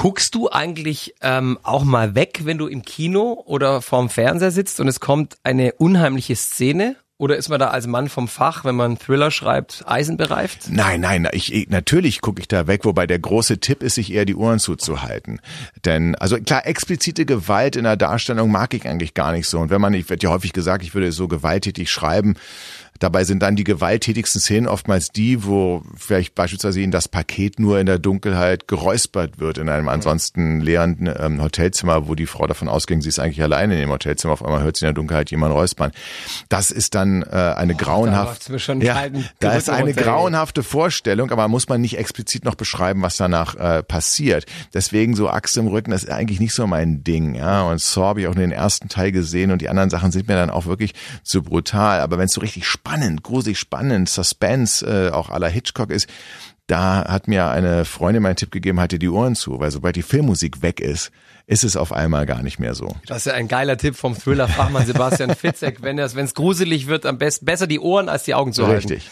Guckst 0.00 0.36
du 0.36 0.48
eigentlich 0.48 1.16
ähm, 1.22 1.58
auch 1.64 1.82
mal 1.82 2.14
weg, 2.14 2.42
wenn 2.44 2.56
du 2.56 2.68
im 2.68 2.82
Kino 2.82 3.42
oder 3.46 3.82
vorm 3.82 4.08
Fernseher 4.08 4.52
sitzt 4.52 4.78
und 4.78 4.86
es 4.86 5.00
kommt 5.00 5.38
eine 5.42 5.72
unheimliche 5.72 6.36
Szene? 6.36 6.94
Oder 7.16 7.36
ist 7.36 7.48
man 7.48 7.58
da 7.58 7.70
als 7.70 7.88
Mann 7.88 8.08
vom 8.08 8.28
Fach, 8.28 8.64
wenn 8.64 8.76
man 8.76 8.96
Thriller 8.96 9.32
schreibt, 9.32 9.82
eisenbereift? 9.88 10.70
Nein, 10.70 11.00
nein, 11.00 11.26
ich, 11.32 11.52
ich 11.52 11.68
natürlich 11.68 12.20
gucke 12.20 12.40
ich 12.40 12.46
da 12.46 12.68
weg, 12.68 12.84
wobei 12.84 13.08
der 13.08 13.18
große 13.18 13.58
Tipp 13.58 13.82
ist, 13.82 13.96
sich 13.96 14.12
eher 14.12 14.24
die 14.24 14.36
Ohren 14.36 14.60
zuzuhalten. 14.60 15.40
Denn, 15.84 16.14
also 16.14 16.36
klar, 16.36 16.64
explizite 16.64 17.26
Gewalt 17.26 17.74
in 17.74 17.82
der 17.82 17.96
Darstellung 17.96 18.52
mag 18.52 18.72
ich 18.74 18.86
eigentlich 18.86 19.14
gar 19.14 19.32
nicht 19.32 19.48
so. 19.48 19.58
Und 19.58 19.70
wenn 19.70 19.80
man, 19.80 19.94
ich 19.94 20.08
wird 20.08 20.22
ja 20.22 20.30
häufig 20.30 20.52
gesagt, 20.52 20.84
ich 20.84 20.94
würde 20.94 21.10
so 21.10 21.26
gewalttätig 21.26 21.90
schreiben, 21.90 22.36
Dabei 22.98 23.24
sind 23.24 23.42
dann 23.42 23.56
die 23.56 23.64
gewalttätigsten 23.64 24.40
Szenen 24.40 24.66
oftmals 24.66 25.10
die, 25.10 25.44
wo 25.44 25.82
vielleicht 25.96 26.34
beispielsweise 26.34 26.80
in 26.80 26.90
das 26.90 27.08
Paket 27.08 27.60
nur 27.60 27.78
in 27.78 27.86
der 27.86 27.98
Dunkelheit 27.98 28.68
geräuspert 28.68 29.38
wird 29.38 29.58
in 29.58 29.68
einem 29.68 29.88
ansonsten 29.88 30.60
leeren 30.60 31.08
ähm, 31.18 31.42
Hotelzimmer, 31.42 32.08
wo 32.08 32.14
die 32.14 32.26
Frau 32.26 32.46
davon 32.46 32.68
ausging, 32.68 33.00
sie 33.00 33.08
ist 33.08 33.18
eigentlich 33.18 33.42
alleine 33.42 33.74
in 33.74 33.80
dem 33.80 33.90
Hotelzimmer. 33.90 34.32
Auf 34.32 34.44
einmal 34.44 34.62
hört 34.62 34.76
sie 34.76 34.84
in 34.84 34.88
der 34.88 34.94
Dunkelheit 34.94 35.30
jemand 35.30 35.54
räuspern. 35.54 35.92
Das 36.48 36.70
ist 36.70 36.94
dann 36.94 37.22
äh, 37.22 37.26
eine 37.56 37.74
oh, 37.74 37.76
grauenhafte, 37.76 38.56
ja, 38.80 39.06
da 39.38 39.52
ist 39.52 39.70
eine 39.70 39.94
grauenhafte 39.94 40.62
Vorstellung, 40.62 41.30
aber 41.30 41.48
muss 41.48 41.68
man 41.68 41.80
nicht 41.80 41.98
explizit 41.98 42.44
noch 42.44 42.56
beschreiben, 42.56 43.02
was 43.02 43.16
danach 43.16 43.54
äh, 43.54 43.82
passiert. 43.82 44.46
Deswegen 44.74 45.14
so 45.14 45.28
Axt 45.28 45.56
im 45.56 45.68
Rücken, 45.68 45.90
das 45.90 46.04
ist 46.04 46.10
eigentlich 46.10 46.40
nicht 46.40 46.54
so 46.54 46.66
mein 46.66 47.04
Ding. 47.04 47.34
Ja, 47.34 47.62
und 47.62 47.80
Saw 47.80 48.08
habe 48.08 48.20
ich 48.22 48.26
auch 48.26 48.34
in 48.34 48.40
den 48.40 48.52
ersten 48.52 48.88
Teil 48.88 49.12
gesehen 49.12 49.50
und 49.50 49.62
die 49.62 49.68
anderen 49.68 49.90
Sachen 49.90 50.10
sind 50.10 50.28
mir 50.28 50.34
dann 50.34 50.50
auch 50.50 50.66
wirklich 50.66 50.94
zu 51.22 51.42
brutal. 51.42 52.00
Aber 52.00 52.18
wenn 52.18 52.26
es 52.26 52.32
so 52.32 52.40
richtig 52.40 52.66
spannend, 52.66 52.87
gruselig 53.22 53.58
spannend, 53.58 54.08
Suspense, 54.08 54.86
äh, 54.86 55.10
auch 55.10 55.30
aller 55.30 55.48
Hitchcock 55.48 55.90
ist, 55.90 56.08
da 56.68 57.04
hat 57.08 57.28
mir 57.28 57.48
eine 57.48 57.84
Freundin 57.84 58.22
meinen 58.22 58.36
Tipp 58.36 58.50
gegeben, 58.50 58.78
hatte 58.78 58.98
die 58.98 59.08
Ohren 59.08 59.34
zu, 59.34 59.58
weil 59.58 59.70
sobald 59.70 59.96
die 59.96 60.02
Filmmusik 60.02 60.60
weg 60.60 60.80
ist, 60.80 61.10
ist 61.46 61.64
es 61.64 61.76
auf 61.76 61.92
einmal 61.92 62.26
gar 62.26 62.42
nicht 62.42 62.58
mehr 62.58 62.74
so. 62.74 62.94
Das 63.06 63.18
ist 63.18 63.24
ja 63.24 63.32
ein 63.32 63.48
geiler 63.48 63.78
Tipp 63.78 63.96
vom 63.96 64.14
Thriller-Fachmann 64.14 64.84
Sebastian 64.84 65.34
Fitzek, 65.34 65.80
wenn 65.80 65.98
es, 65.98 66.14
wenn 66.14 66.26
es 66.26 66.34
gruselig 66.34 66.86
wird, 66.86 67.06
am 67.06 67.16
besten 67.16 67.46
besser 67.46 67.66
die 67.66 67.80
Ohren 67.80 68.10
als 68.10 68.24
die 68.24 68.34
Augen 68.34 68.52
zu 68.52 68.66
halten. 68.66 68.88
Richtig. 68.88 69.10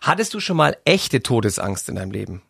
Hattest 0.00 0.32
du 0.32 0.40
schon 0.40 0.56
mal 0.56 0.76
echte 0.86 1.22
Todesangst 1.22 1.90
in 1.90 1.96
deinem 1.96 2.10
Leben? 2.10 2.42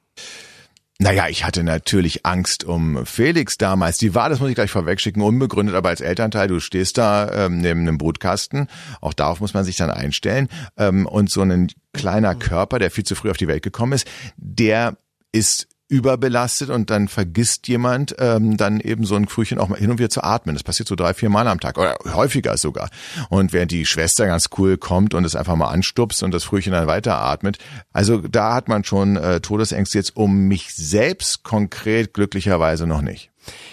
Naja, 1.05 1.29
ich 1.29 1.45
hatte 1.45 1.64
natürlich 1.64 2.25
Angst 2.25 2.64
um 2.64 3.05
Felix 3.05 3.59
damals. 3.59 3.99
Die 3.99 4.14
war, 4.14 4.31
das 4.31 4.40
muss 4.40 4.49
ich 4.49 4.55
gleich 4.55 4.71
vorwegschicken, 4.71 5.21
unbegründet, 5.21 5.75
aber 5.75 5.90
als 5.90 6.01
Elternteil, 6.01 6.49
du 6.49 6.61
stehst 6.61 6.97
da 6.97 7.45
ähm, 7.45 7.59
neben 7.59 7.81
einem 7.81 7.99
Brutkasten, 7.99 8.69
auch 9.03 9.12
darauf 9.12 9.38
muss 9.40 9.53
man 9.53 9.64
sich 9.64 9.77
dann 9.77 9.90
einstellen. 9.90 10.49
Ähm, 10.79 11.05
und 11.05 11.29
so 11.29 11.43
ein 11.43 11.71
kleiner 11.93 12.35
Körper, 12.35 12.79
der 12.79 12.90
viel 12.90 13.05
zu 13.05 13.17
früh 13.17 13.31
auf 13.31 13.37
die 13.37 13.49
Welt 13.49 13.62
gekommen 13.62 13.93
ist, 13.93 14.09
der 14.38 14.97
ist 15.31 15.69
überbelastet 15.88 16.70
und 16.70 16.90
dann 16.90 17.09
vergisst 17.09 17.68
jemand 17.68 18.16
ähm, 18.18 18.57
dann 18.57 18.81
eben 18.81 19.05
so 19.05 19.16
ein 19.16 19.29
Frühchen 19.29 19.59
auch 19.59 19.68
mal 19.68 19.79
hin 19.79 19.90
und 19.90 19.99
wieder 19.99 20.09
zu 20.09 20.25
atmen. 20.25 20.55
Das 20.55 20.62
passiert 20.62 20.88
so 20.88 20.97
drei, 20.97 21.12
vier 21.12 21.29
Mal 21.29 21.47
am 21.47 21.61
Tag 21.61 21.77
oder 21.79 21.97
häufiger 22.14 22.57
sogar. 22.57 22.88
Und 23.29 23.53
während 23.53 23.70
die 23.70 23.85
Schwester 23.85 24.27
ganz 24.27 24.49
cool 24.57 24.79
kommt 24.79 25.12
und 25.14 25.25
es 25.25 25.37
einfach 25.37 25.57
mal 25.57 25.68
anstupst 25.68 26.23
und 26.23 26.33
das 26.33 26.44
Frühchen 26.44 26.73
dann 26.73 26.87
weiter 26.87 27.18
atmet. 27.18 27.59
Also 27.92 28.18
da 28.18 28.55
hat 28.55 28.68
man 28.68 28.85
schon 28.85 29.16
äh, 29.16 29.40
Todesängste 29.40 29.99
jetzt 29.99 30.16
um 30.16 30.49
mich 30.49 30.75
selbst 30.75 31.42
konkret 31.42 32.14
glücklicherweise 32.14 32.87
noch 32.87 33.03
nicht. 33.03 33.31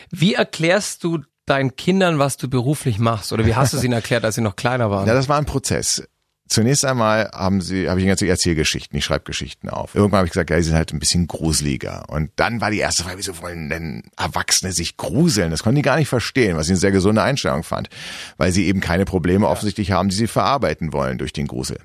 Wie 0.10 0.34
erklärst 0.34 1.04
du 1.06 1.20
deinen 1.46 1.76
Kindern, 1.76 2.20
was 2.20 2.38
du 2.38 2.50
beruflich 2.50 3.00
machst? 3.00 3.32
Oder 3.32 3.46
wie 3.46 3.56
hast 3.56 3.74
du 3.74 3.78
es 3.78 3.84
ihnen 3.84 3.94
erklärt, 3.94 4.26
als 4.26 4.36
sie 4.36 4.42
noch 4.42 4.56
kleiner 4.56 4.92
waren? 4.92 5.08
Ja, 5.08 5.14
das 5.14 5.30
war 5.30 5.38
ein 5.38 5.46
Prozess. 5.46 6.04
Zunächst 6.52 6.84
einmal 6.84 7.30
haben 7.34 7.62
sie, 7.62 7.90
habe 7.90 8.02
ich 8.02 8.06
ganze 8.06 8.28
Erzählgeschichten, 8.28 9.00
ich 9.00 9.06
schreibe 9.06 9.24
Geschichten 9.24 9.70
auf. 9.70 9.96
Irgendwann 9.96 10.18
habe 10.18 10.28
ich 10.28 10.34
gesagt, 10.34 10.50
ja, 10.50 10.58
die 10.58 10.64
sind 10.64 10.76
halt 10.76 10.92
ein 10.92 11.00
bisschen 11.00 11.26
gruseliger. 11.26 12.04
Und 12.10 12.30
dann 12.36 12.60
war 12.60 12.70
die 12.70 12.80
erste 12.80 13.04
Frage, 13.04 13.20
wieso 13.20 13.40
wollen 13.42 13.70
denn 13.70 14.04
Erwachsene 14.18 14.74
sich 14.74 14.98
gruseln? 14.98 15.52
Das 15.52 15.64
konnten 15.64 15.78
die 15.78 15.82
gar 15.82 15.96
nicht 15.96 16.10
verstehen, 16.10 16.58
was 16.58 16.66
ich 16.66 16.72
eine 16.72 16.80
sehr 16.80 16.92
gesunde 16.92 17.24
Einstellung 17.24 17.64
fand, 17.64 17.88
weil 18.36 18.52
sie 18.52 18.66
eben 18.66 18.82
keine 18.82 19.06
Probleme 19.06 19.48
offensichtlich 19.48 19.92
haben, 19.92 20.10
die 20.10 20.16
sie 20.16 20.28
verarbeiten 20.28 20.92
wollen 20.92 21.18
durch 21.18 21.32
den 21.32 21.48
Grusel. 21.48 21.78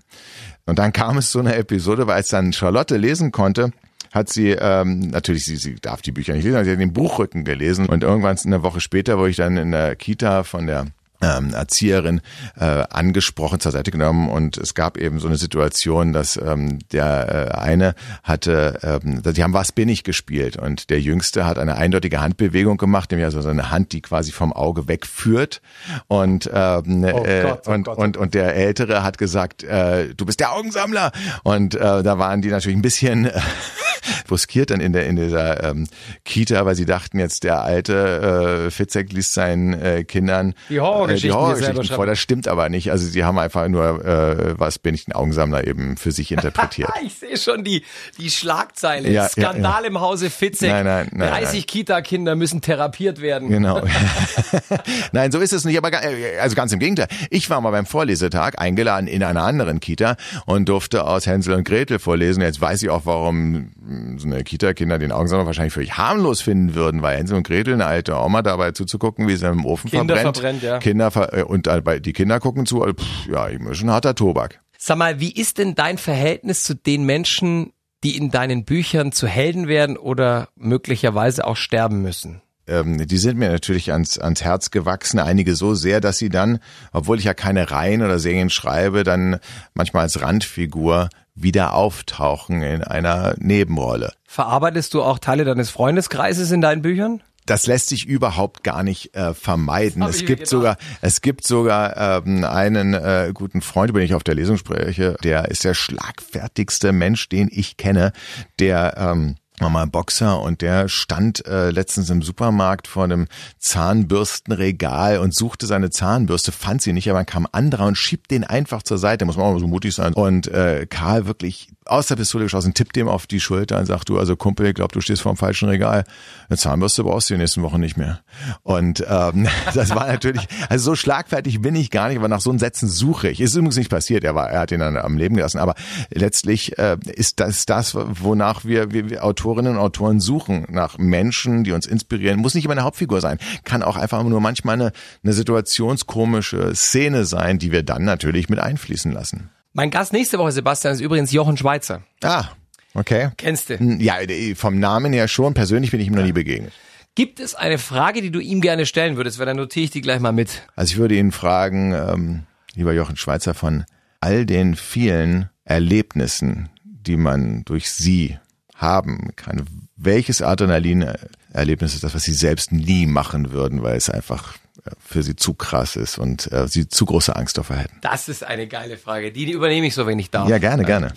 Und 0.64 0.80
dann 0.80 0.92
kam 0.92 1.16
es 1.16 1.30
zu 1.30 1.38
einer 1.38 1.56
Episode, 1.56 2.08
weil 2.08 2.20
es 2.20 2.28
dann 2.28 2.52
Charlotte 2.52 2.96
lesen 2.96 3.30
konnte, 3.30 3.70
hat 4.10 4.30
sie 4.30 4.48
ähm, 4.50 4.98
natürlich, 4.98 5.44
sie, 5.44 5.58
sie 5.58 5.76
darf 5.76 6.02
die 6.02 6.10
Bücher 6.10 6.32
nicht 6.32 6.42
lesen, 6.42 6.56
aber 6.56 6.64
sie 6.64 6.72
hat 6.72 6.80
den 6.80 6.92
Buchrücken 6.92 7.44
gelesen. 7.44 7.86
Und 7.86 8.02
irgendwann 8.02 8.36
eine 8.44 8.64
Woche 8.64 8.80
später, 8.80 9.16
wo 9.16 9.26
ich 9.26 9.36
dann 9.36 9.58
in 9.58 9.70
der 9.70 9.94
Kita 9.94 10.42
von 10.42 10.66
der 10.66 10.86
ähm, 11.22 11.54
Erzieherin 11.54 12.20
äh, 12.58 12.64
angesprochen, 12.64 13.60
zur 13.60 13.72
Seite 13.72 13.90
genommen. 13.90 14.28
Und 14.28 14.58
es 14.58 14.74
gab 14.74 14.98
eben 14.98 15.18
so 15.18 15.28
eine 15.28 15.36
Situation, 15.36 16.12
dass 16.12 16.36
ähm, 16.36 16.78
der 16.92 17.50
äh, 17.52 17.58
eine 17.58 17.94
hatte, 18.22 19.00
ähm, 19.04 19.22
die 19.22 19.42
haben 19.42 19.52
was 19.52 19.72
bin 19.72 19.88
ich 19.88 20.04
gespielt? 20.04 20.56
Und 20.56 20.90
der 20.90 21.00
Jüngste 21.00 21.46
hat 21.46 21.58
eine 21.58 21.76
eindeutige 21.76 22.20
Handbewegung 22.20 22.76
gemacht, 22.76 23.10
nämlich 23.10 23.24
also 23.24 23.40
so 23.40 23.48
eine 23.48 23.70
Hand, 23.70 23.92
die 23.92 24.02
quasi 24.02 24.32
vom 24.32 24.52
Auge 24.52 24.88
wegführt. 24.88 25.62
Und 26.08 26.50
ähm, 26.52 27.04
oh 27.04 27.24
äh, 27.24 27.42
Gott, 27.42 27.62
oh 27.66 27.70
und, 27.72 27.82
Gott. 27.84 27.98
und 27.98 28.16
und 28.16 28.34
der 28.34 28.54
Ältere 28.54 29.02
hat 29.02 29.18
gesagt, 29.18 29.62
äh, 29.62 30.14
du 30.14 30.26
bist 30.26 30.40
der 30.40 30.52
Augensammler. 30.52 31.12
Und 31.44 31.74
äh, 31.74 32.02
da 32.02 32.18
waren 32.18 32.42
die 32.42 32.48
natürlich 32.48 32.76
ein 32.76 32.82
bisschen 32.82 33.30
buskiert 34.26 34.70
dann 34.70 34.80
in 34.80 34.92
der 34.92 35.06
in 35.06 35.16
dieser 35.16 35.62
ähm, 35.64 35.88
Kita, 36.24 36.64
weil 36.66 36.74
sie 36.74 36.84
dachten 36.86 37.18
jetzt 37.18 37.44
der 37.44 37.62
alte 37.62 38.66
äh, 38.66 38.70
Fitzek 38.70 39.12
liest 39.12 39.34
seinen 39.34 39.72
äh, 39.74 40.04
Kindern 40.04 40.54
Die 40.68 40.80
Horrorgeschichten, 40.80 41.16
äh, 41.16 41.16
die 41.16 41.26
die 41.28 41.32
Horrorgeschichten 41.32 41.84
schreibt. 41.84 41.96
vor. 41.96 42.06
Das 42.06 42.18
stimmt 42.18 42.48
aber 42.48 42.68
nicht. 42.68 42.90
Also 42.90 43.06
sie 43.06 43.24
haben 43.24 43.38
einfach 43.38 43.68
nur 43.68 44.04
äh, 44.04 44.58
was 44.58 44.78
bin 44.78 44.94
ich 44.94 45.08
ein 45.08 45.12
Augensammler 45.12 45.66
eben 45.66 45.96
für 45.96 46.12
sich 46.12 46.32
interpretiert. 46.32 46.90
Ich 47.06 47.14
sehe 47.14 47.36
schon 47.36 47.62
die, 47.62 47.84
die 48.18 48.30
Schlagzeile. 48.30 49.08
Ja, 49.08 49.24
ja, 49.24 49.28
Skandal 49.28 49.84
im 49.84 50.00
Hause 50.00 50.28
Fitzek. 50.30 50.70
Nein, 50.70 50.84
nein, 50.84 51.08
nein, 51.12 51.28
30 51.28 51.66
Kita-Kinder 51.66 52.34
müssen 52.34 52.62
therapiert 52.62 53.20
werden. 53.20 53.48
Genau. 53.48 53.82
Nein, 55.12 55.32
so 55.32 55.38
ist 55.40 55.52
es 55.52 55.64
nicht, 55.64 55.76
aber 55.78 55.92
äh, 55.92 56.38
also 56.38 56.56
ganz 56.56 56.72
im 56.72 56.78
Gegenteil. 56.78 57.08
Ich 57.30 57.48
war 57.50 57.60
mal 57.60 57.70
beim 57.70 57.86
Vorlesetag 57.86 58.58
eingeladen 58.58 59.06
in 59.06 59.22
einer 59.22 59.42
anderen 59.42 59.80
Kita 59.80 60.16
und 60.46 60.68
durfte 60.68 61.06
aus 61.06 61.26
Hänsel 61.26 61.54
und 61.54 61.64
Gretel 61.64 61.98
vorlesen. 61.98 62.42
Jetzt 62.42 62.60
weiß 62.60 62.82
ich 62.82 62.90
auch, 62.90 63.02
warum 63.04 63.70
so 64.18 64.26
eine 64.26 64.44
Kita-Kinder 64.44 64.98
den 64.98 65.12
Augensammler 65.12 65.46
wahrscheinlich 65.46 65.74
völlig 65.74 65.96
harmlos 65.96 66.40
finden 66.40 66.74
würden, 66.74 67.02
weil 67.02 67.16
Hänsel 67.18 67.36
und 67.36 67.46
Gretel, 67.46 67.74
eine 67.74 67.86
alte 67.86 68.16
Oma, 68.16 68.42
dabei 68.42 68.72
zuzugucken, 68.72 69.28
wie 69.28 69.36
sie 69.36 69.46
im 69.46 69.64
Ofen 69.64 69.90
Kinder 69.90 70.16
verbrennt. 70.16 70.36
verbrennt, 70.36 70.62
ja. 70.62 70.78
Kinder 70.78 71.10
ver 71.10 71.32
äh, 71.32 71.42
und 71.42 71.66
äh, 71.66 72.00
die 72.00 72.12
Kinder 72.12 72.40
gucken 72.40 72.66
zu, 72.66 72.84
äh, 72.84 72.94
pff, 72.94 73.26
ja, 73.30 73.46
ist 73.46 73.78
schon 73.78 73.90
harter 73.90 74.14
Tobak. 74.14 74.60
Sag 74.78 74.98
mal, 74.98 75.20
wie 75.20 75.32
ist 75.32 75.58
denn 75.58 75.74
dein 75.74 75.98
Verhältnis 75.98 76.62
zu 76.62 76.74
den 76.74 77.04
Menschen, 77.04 77.72
die 78.04 78.16
in 78.16 78.30
deinen 78.30 78.64
Büchern 78.64 79.12
zu 79.12 79.26
Helden 79.26 79.68
werden 79.68 79.96
oder 79.96 80.48
möglicherweise 80.54 81.46
auch 81.46 81.56
sterben 81.56 82.02
müssen? 82.02 82.42
ähm, 82.66 83.06
die 83.06 83.18
sind 83.18 83.38
mir 83.38 83.50
natürlich 83.50 83.92
ans, 83.92 84.18
ans 84.18 84.42
Herz 84.42 84.70
gewachsen. 84.70 85.18
Einige 85.18 85.54
so 85.54 85.74
sehr, 85.74 86.00
dass 86.00 86.18
sie 86.18 86.28
dann, 86.28 86.58
obwohl 86.92 87.18
ich 87.18 87.24
ja 87.24 87.34
keine 87.34 87.70
Reihen 87.70 88.02
oder 88.02 88.18
Serien 88.18 88.50
schreibe, 88.50 89.04
dann 89.04 89.38
manchmal 89.74 90.02
als 90.02 90.20
Randfigur 90.20 91.08
wieder 91.36 91.74
auftauchen 91.74 92.62
in 92.62 92.82
einer 92.82 93.34
Nebenrolle. 93.38 94.12
Verarbeitest 94.24 94.94
du 94.94 95.02
auch 95.02 95.18
Teile 95.18 95.44
deines 95.44 95.70
Freundeskreises 95.70 96.50
in 96.50 96.60
deinen 96.60 96.82
Büchern? 96.82 97.22
Das 97.44 97.68
lässt 97.68 97.88
sich 97.88 98.06
überhaupt 98.06 98.64
gar 98.64 98.82
nicht 98.82 99.14
äh, 99.14 99.32
vermeiden. 99.32 100.02
Es 100.02 100.18
gibt 100.18 100.28
gedacht. 100.28 100.48
sogar, 100.48 100.76
es 101.00 101.20
gibt 101.20 101.46
sogar 101.46 102.24
ähm, 102.26 102.42
einen 102.42 102.92
äh, 102.92 103.30
guten 103.32 103.60
Freund, 103.60 103.90
über 103.90 104.00
den 104.00 104.06
ich 104.06 104.14
auf 104.14 104.24
der 104.24 104.34
Lesung 104.34 104.56
spreche. 104.56 105.16
Der 105.22 105.48
ist 105.48 105.62
der 105.62 105.74
schlagfertigste 105.74 106.90
Mensch, 106.90 107.28
den 107.28 107.48
ich 107.52 107.76
kenne. 107.76 108.12
Der 108.58 108.96
ähm, 108.98 109.36
war 109.60 109.70
mal 109.70 109.86
Boxer 109.86 110.40
und 110.40 110.60
der 110.60 110.88
stand 110.88 111.46
äh, 111.46 111.70
letztens 111.70 112.10
im 112.10 112.22
Supermarkt 112.22 112.86
vor 112.86 113.04
einem 113.04 113.26
Zahnbürstenregal 113.58 115.18
und 115.18 115.34
suchte 115.34 115.66
seine 115.66 115.90
Zahnbürste, 115.90 116.52
fand 116.52 116.82
sie 116.82 116.92
nicht, 116.92 117.08
aber 117.08 117.20
dann 117.20 117.26
kam 117.26 117.46
ein 117.46 117.54
anderer 117.54 117.86
und 117.86 117.96
schiebt 117.96 118.30
den 118.30 118.44
einfach 118.44 118.82
zur 118.82 118.98
Seite, 118.98 119.24
muss 119.24 119.36
man 119.36 119.46
auch 119.46 119.52
mal 119.52 119.60
so 119.60 119.66
mutig 119.66 119.94
sein. 119.94 120.12
Und 120.12 120.48
äh, 120.48 120.86
Karl 120.88 121.26
wirklich 121.26 121.68
aus 121.86 122.06
der 122.06 122.16
Pistole 122.16 122.44
geschossen, 122.44 122.74
tippt 122.74 122.96
dem 122.96 123.08
auf 123.08 123.26
die 123.26 123.40
Schulter 123.40 123.78
und 123.78 123.86
sagt, 123.86 124.08
du, 124.08 124.18
also 124.18 124.36
Kumpel, 124.36 124.66
ich 124.66 124.74
glaube, 124.74 124.92
du 124.92 125.00
stehst 125.00 125.22
vor 125.22 125.32
dem 125.32 125.36
falschen 125.36 125.68
Regal. 125.68 126.04
Eine 126.48 126.56
Zahnbürste 126.56 127.04
brauchst 127.04 127.30
du 127.30 127.34
die 127.34 127.38
nächsten 127.38 127.62
Wochen 127.62 127.80
nicht 127.80 127.96
mehr. 127.96 128.20
Und 128.62 129.04
ähm, 129.08 129.48
das 129.74 129.94
war 129.94 130.06
natürlich, 130.06 130.46
also 130.68 130.90
so 130.90 130.94
schlagfertig 130.96 131.60
bin 131.60 131.74
ich 131.74 131.90
gar 131.90 132.08
nicht, 132.08 132.18
aber 132.18 132.28
nach 132.28 132.40
so 132.40 132.50
einem 132.50 132.58
Sätzen 132.58 132.88
suche 132.88 133.28
ich. 133.28 133.40
Ist 133.40 133.54
übrigens 133.54 133.76
nicht 133.76 133.90
passiert, 133.90 134.24
er, 134.24 134.34
war, 134.34 134.50
er 134.50 134.60
hat 134.60 134.72
ihn 134.72 134.80
dann 134.80 134.96
am 134.96 135.16
Leben 135.16 135.36
gelassen, 135.36 135.58
aber 135.58 135.74
letztlich 136.10 136.78
äh, 136.78 136.96
ist 137.06 137.40
das 137.40 137.66
das, 137.66 137.94
wonach 137.94 138.64
wir, 138.64 138.92
wir, 138.92 139.08
wir 139.08 139.24
Autorinnen 139.24 139.76
und 139.76 139.78
Autoren 139.78 140.20
suchen, 140.20 140.66
nach 140.68 140.98
Menschen, 140.98 141.64
die 141.64 141.72
uns 141.72 141.86
inspirieren. 141.86 142.40
Muss 142.40 142.54
nicht 142.54 142.64
immer 142.64 142.72
eine 142.72 142.84
Hauptfigur 142.84 143.20
sein, 143.20 143.38
kann 143.64 143.82
auch 143.82 143.96
einfach 143.96 144.22
nur 144.22 144.40
manchmal 144.40 144.74
eine, 144.74 144.92
eine 145.22 145.32
situationskomische 145.32 146.74
Szene 146.74 147.24
sein, 147.24 147.58
die 147.58 147.72
wir 147.72 147.82
dann 147.82 148.04
natürlich 148.04 148.48
mit 148.48 148.58
einfließen 148.58 149.12
lassen. 149.12 149.50
Mein 149.76 149.90
Gast 149.90 150.14
nächste 150.14 150.38
Woche, 150.38 150.52
Sebastian, 150.52 150.94
ist 150.94 151.02
übrigens 151.02 151.32
Jochen 151.32 151.58
Schweizer. 151.58 152.02
Ah, 152.24 152.46
okay. 152.94 153.28
Kennst 153.36 153.68
du? 153.68 153.74
Ja, 153.98 154.14
vom 154.54 154.80
Namen 154.80 155.12
her 155.12 155.28
schon. 155.28 155.52
Persönlich 155.52 155.90
bin 155.90 156.00
ich 156.00 156.06
ihm 156.06 156.14
noch 156.14 156.24
nie 156.24 156.32
begegnet. 156.32 156.72
Gibt 157.14 157.40
es 157.40 157.54
eine 157.54 157.76
Frage, 157.76 158.22
die 158.22 158.30
du 158.30 158.40
ihm 158.40 158.62
gerne 158.62 158.86
stellen 158.86 159.18
würdest? 159.18 159.38
Weil 159.38 159.44
dann 159.44 159.58
notiere 159.58 159.84
ich 159.84 159.90
die 159.90 160.00
gleich 160.00 160.18
mal 160.18 160.32
mit. 160.32 160.62
Also 160.76 160.92
ich 160.92 160.96
würde 160.96 161.14
ihn 161.16 161.30
fragen, 161.30 161.92
ähm, 161.92 162.44
lieber 162.74 162.94
Jochen 162.94 163.18
Schweizer, 163.18 163.52
von 163.52 163.84
all 164.20 164.46
den 164.46 164.76
vielen 164.76 165.50
Erlebnissen, 165.66 166.70
die 166.82 167.18
man 167.18 167.62
durch 167.66 167.90
Sie 167.90 168.38
haben 168.74 169.32
kann, 169.36 169.66
welches 169.96 170.40
Adrenalin-Erlebnis 170.40 171.92
ist 171.92 172.02
das, 172.02 172.14
was 172.14 172.22
Sie 172.22 172.32
selbst 172.32 172.72
nie 172.72 173.06
machen 173.06 173.52
würden, 173.52 173.82
weil 173.82 173.98
es 173.98 174.08
einfach 174.08 174.54
für 174.98 175.22
Sie 175.22 175.36
zu 175.36 175.54
krass 175.54 175.96
ist 175.96 176.18
und 176.18 176.50
äh, 176.52 176.68
Sie 176.68 176.88
zu 176.88 177.06
große 177.06 177.34
Angst 177.34 177.58
davor 177.58 177.76
hätten? 177.76 177.98
Das 178.02 178.28
ist 178.28 178.44
eine 178.44 178.66
geile 178.66 178.96
Frage. 178.96 179.32
Die 179.32 179.50
übernehme 179.50 179.86
ich 179.86 179.94
so, 179.94 180.06
wenn 180.06 180.18
ich 180.18 180.30
darf. 180.30 180.48
Ja, 180.48 180.58
gerne, 180.58 180.84
gerne. 180.84 181.12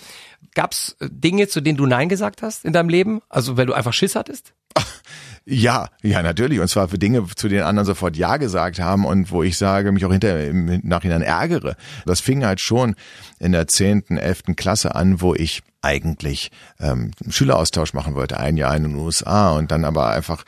Gab's 0.54 0.96
äh, 1.00 1.08
Dinge, 1.10 1.48
zu 1.48 1.60
denen 1.60 1.76
du 1.76 1.86
Nein 1.86 2.08
gesagt 2.08 2.42
hast 2.42 2.64
in 2.64 2.72
deinem 2.72 2.88
Leben? 2.88 3.20
Also, 3.28 3.56
weil 3.56 3.66
du 3.66 3.72
einfach 3.72 3.92
Schiss 3.92 4.14
hattest? 4.14 4.52
Ja, 5.46 5.88
ja, 6.02 6.22
natürlich. 6.22 6.60
Und 6.60 6.68
zwar 6.68 6.88
für 6.88 6.98
Dinge, 6.98 7.26
zu 7.34 7.48
denen 7.48 7.62
andere 7.62 7.86
sofort 7.86 8.16
Ja 8.16 8.36
gesagt 8.36 8.78
haben 8.78 9.04
und 9.04 9.30
wo 9.30 9.42
ich 9.42 9.56
sage, 9.56 9.90
mich 9.90 10.04
auch 10.04 10.12
hinterher 10.12 10.48
im 10.48 10.80
Nachhinein 10.84 11.22
ärgere. 11.22 11.76
Das 12.04 12.20
fing 12.20 12.44
halt 12.44 12.60
schon 12.60 12.94
in 13.40 13.52
der 13.52 13.66
zehnten, 13.66 14.18
elften 14.18 14.54
Klasse 14.54 14.94
an, 14.94 15.20
wo 15.20 15.34
ich 15.34 15.62
eigentlich 15.82 16.50
ähm, 16.78 17.10
Schüleraustausch 17.28 17.94
machen 17.94 18.14
wollte, 18.14 18.38
ein 18.38 18.56
Jahr 18.56 18.76
in 18.76 18.82
den 18.82 18.94
USA 18.96 19.52
und 19.52 19.70
dann 19.70 19.84
aber 19.84 20.10
einfach 20.10 20.44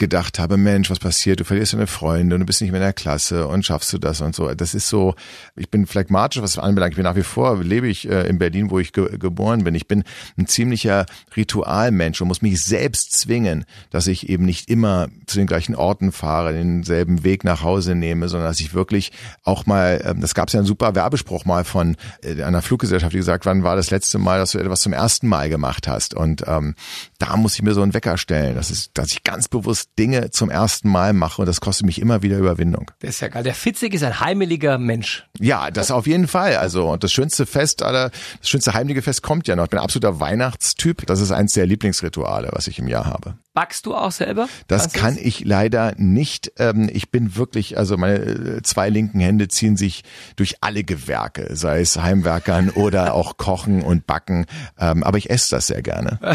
gedacht 0.00 0.38
habe, 0.38 0.56
Mensch, 0.56 0.88
was 0.88 0.98
passiert? 0.98 1.40
Du 1.40 1.44
verlierst 1.44 1.74
deine 1.74 1.86
Freunde 1.86 2.34
und 2.34 2.40
du 2.40 2.46
bist 2.46 2.62
nicht 2.62 2.70
mehr 2.70 2.80
in 2.80 2.86
der 2.86 2.94
Klasse 2.94 3.46
und 3.46 3.66
schaffst 3.66 3.92
du 3.92 3.98
das 3.98 4.22
und 4.22 4.34
so. 4.34 4.52
Das 4.54 4.74
ist 4.74 4.88
so, 4.88 5.14
ich 5.56 5.70
bin 5.70 5.86
phlegmatisch, 5.86 6.40
was 6.40 6.58
anbelangt. 6.58 6.92
Ich 6.92 6.96
bin 6.96 7.04
nach 7.04 7.16
wie 7.16 7.22
vor, 7.22 7.62
lebe 7.62 7.86
ich 7.86 8.08
äh, 8.08 8.26
in 8.26 8.38
Berlin, 8.38 8.70
wo 8.70 8.78
ich 8.78 8.94
ge 8.94 9.18
geboren 9.18 9.62
bin. 9.62 9.74
Ich 9.74 9.86
bin 9.86 10.04
ein 10.38 10.46
ziemlicher 10.46 11.04
Ritualmensch 11.36 12.20
und 12.22 12.28
muss 12.28 12.40
mich 12.40 12.64
selbst 12.64 13.12
zwingen, 13.12 13.66
dass 13.90 14.06
ich 14.06 14.30
eben 14.30 14.46
nicht 14.46 14.70
immer 14.70 15.08
zu 15.26 15.36
den 15.36 15.46
gleichen 15.46 15.74
Orten 15.74 16.12
fahre, 16.12 16.54
denselben 16.54 17.22
Weg 17.22 17.44
nach 17.44 17.62
Hause 17.62 17.94
nehme, 17.94 18.28
sondern 18.28 18.48
dass 18.48 18.60
ich 18.60 18.72
wirklich 18.72 19.12
auch 19.44 19.66
mal, 19.66 20.00
ähm, 20.02 20.22
das 20.22 20.34
gab 20.34 20.48
es 20.48 20.54
ja 20.54 20.60
einen 20.60 20.66
super 20.66 20.94
Werbespruch 20.94 21.44
mal 21.44 21.64
von 21.64 21.96
äh, 22.22 22.29
einer 22.42 22.62
Fluggesellschaft, 22.62 23.12
die 23.12 23.18
gesagt, 23.18 23.46
wann 23.46 23.62
war 23.62 23.76
das 23.76 23.90
letzte 23.90 24.18
Mal, 24.18 24.38
dass 24.38 24.52
du 24.52 24.58
etwas 24.58 24.80
zum 24.80 24.92
ersten 24.92 25.28
Mal 25.28 25.48
gemacht 25.48 25.88
hast? 25.88 26.14
Und 26.14 26.44
ähm, 26.46 26.74
da 27.18 27.36
muss 27.36 27.54
ich 27.54 27.62
mir 27.62 27.74
so 27.74 27.82
einen 27.82 27.94
Wecker 27.94 28.18
stellen. 28.18 28.54
Das 28.54 28.70
ist, 28.70 28.90
dass 28.94 29.12
ich 29.12 29.24
ganz 29.24 29.48
bewusst 29.48 29.90
Dinge 29.98 30.30
zum 30.30 30.50
ersten 30.50 30.88
Mal 30.88 31.12
mache 31.12 31.42
und 31.42 31.46
das 31.46 31.60
kostet 31.60 31.86
mich 31.86 32.00
immer 32.00 32.22
wieder 32.22 32.38
Überwindung. 32.38 32.90
Das 33.00 33.10
ist 33.10 33.20
ja 33.20 33.28
geil. 33.28 33.42
Der 33.42 33.54
Fitzig 33.54 33.94
ist 33.94 34.02
ein 34.02 34.20
heimeliger 34.20 34.78
Mensch. 34.78 35.26
Ja, 35.38 35.70
das 35.70 35.90
auf 35.90 36.06
jeden 36.06 36.28
Fall. 36.28 36.56
Also 36.56 36.88
und 36.88 37.04
das 37.04 37.12
schönste 37.12 37.46
Fest 37.46 37.82
aller, 37.82 38.10
das 38.40 38.48
schönste 38.48 38.74
heimliche 38.74 39.02
Fest 39.02 39.22
kommt 39.22 39.48
ja 39.48 39.56
noch. 39.56 39.64
Ich 39.64 39.70
bin 39.70 39.78
ein 39.78 39.84
absoluter 39.84 40.20
Weihnachtstyp. 40.20 41.06
Das 41.06 41.20
ist 41.20 41.32
eins 41.32 41.52
der 41.52 41.66
Lieblingsrituale, 41.66 42.50
was 42.52 42.66
ich 42.66 42.78
im 42.78 42.88
Jahr 42.88 43.06
habe. 43.06 43.34
Backst 43.52 43.86
du 43.86 43.94
auch 43.96 44.12
selber? 44.12 44.48
Das 44.68 44.88
du 44.88 45.00
kann 45.00 45.18
ich 45.20 45.44
leider 45.44 45.94
nicht. 45.96 46.52
Ähm, 46.58 46.88
ich 46.92 47.10
bin 47.10 47.34
wirklich, 47.36 47.76
also 47.76 47.96
meine 47.96 48.16
äh, 48.18 48.62
zwei 48.62 48.88
linken 48.90 49.18
Hände 49.18 49.48
ziehen 49.48 49.76
sich 49.76 50.04
durch 50.36 50.56
alle 50.60 50.84
Gewerke, 50.84 51.48
sei 51.56 51.80
es 51.80 51.96
Heimwerkern 52.00 52.70
oder 52.74 53.12
auch 53.14 53.36
Kochen 53.38 53.82
und 53.82 54.06
Backen. 54.06 54.46
Ähm, 54.78 55.02
aber 55.02 55.18
ich 55.18 55.30
esse 55.30 55.50
das 55.56 55.66
sehr 55.66 55.82
gerne. 55.82 56.18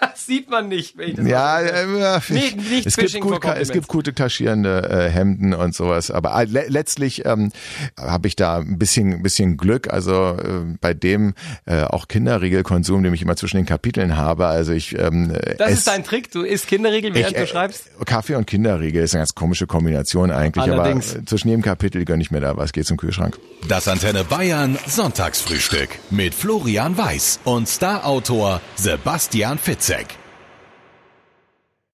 Das 0.00 0.24
sieht 0.26 0.48
man 0.50 0.68
nicht, 0.68 0.96
wenn 0.96 1.10
ich 1.10 1.16
das 1.16 1.26
Ja, 1.26 1.60
äh, 1.60 1.98
ja, 2.00 2.20
Nicht- 2.30 2.56
nicht 2.56 2.86
es, 2.86 2.96
gibt 2.96 3.20
gut, 3.20 3.44
es 3.44 3.70
gibt 3.70 3.86
gute 3.86 4.14
taschierende 4.14 4.88
äh, 4.88 5.10
Hemden 5.10 5.52
und 5.52 5.74
sowas, 5.74 6.10
aber 6.10 6.44
le 6.46 6.64
letztlich 6.68 7.24
ähm, 7.26 7.52
habe 7.98 8.26
ich 8.26 8.34
da 8.34 8.56
ein 8.58 8.78
bisschen, 8.78 9.12
ein 9.12 9.22
bisschen 9.22 9.56
Glück. 9.58 9.92
Also 9.92 10.36
äh, 10.38 10.74
bei 10.80 10.94
dem 10.94 11.34
äh, 11.66 11.82
auch 11.82 12.08
Kinderriegelkonsum, 12.08 13.02
den 13.02 13.12
ich 13.14 13.22
immer 13.22 13.36
zwischen 13.36 13.58
den 13.58 13.66
Kapiteln 13.66 14.16
habe. 14.16 14.46
Also 14.46 14.72
ich 14.72 14.98
ähm, 14.98 15.32
Das 15.58 15.70
ist 15.70 15.86
dein 15.86 16.02
Trick. 16.02 16.30
Du 16.30 16.42
isst 16.46 16.66
Kinderriegel, 16.66 17.14
während 17.14 17.32
ich, 17.32 17.36
du 17.36 17.42
äh, 17.42 17.46
schreibst. 17.46 17.90
Kaffee 18.04 18.34
und 18.34 18.46
Kinderriegel 18.46 19.02
ist 19.02 19.14
eine 19.14 19.20
ganz 19.20 19.34
komische 19.34 19.66
Kombination 19.66 20.30
eigentlich, 20.30 20.62
Allerdings. 20.70 21.14
aber 21.14 21.26
zwischen 21.26 21.48
jedem 21.48 21.62
Kapitel 21.62 22.04
gönne 22.04 22.22
ich 22.22 22.30
mir 22.30 22.40
da 22.40 22.56
was, 22.56 22.72
geht 22.72 22.86
zum 22.86 22.96
Kühlschrank. 22.96 23.38
Das 23.68 23.88
Antenne 23.88 24.24
Bayern 24.24 24.78
Sonntagsfrühstück 24.86 25.88
mit 26.10 26.34
Florian 26.34 26.96
Weiß 26.96 27.40
und 27.44 27.68
Starautor 27.68 28.60
Sebastian 28.76 29.58
Fitzek. 29.58 30.06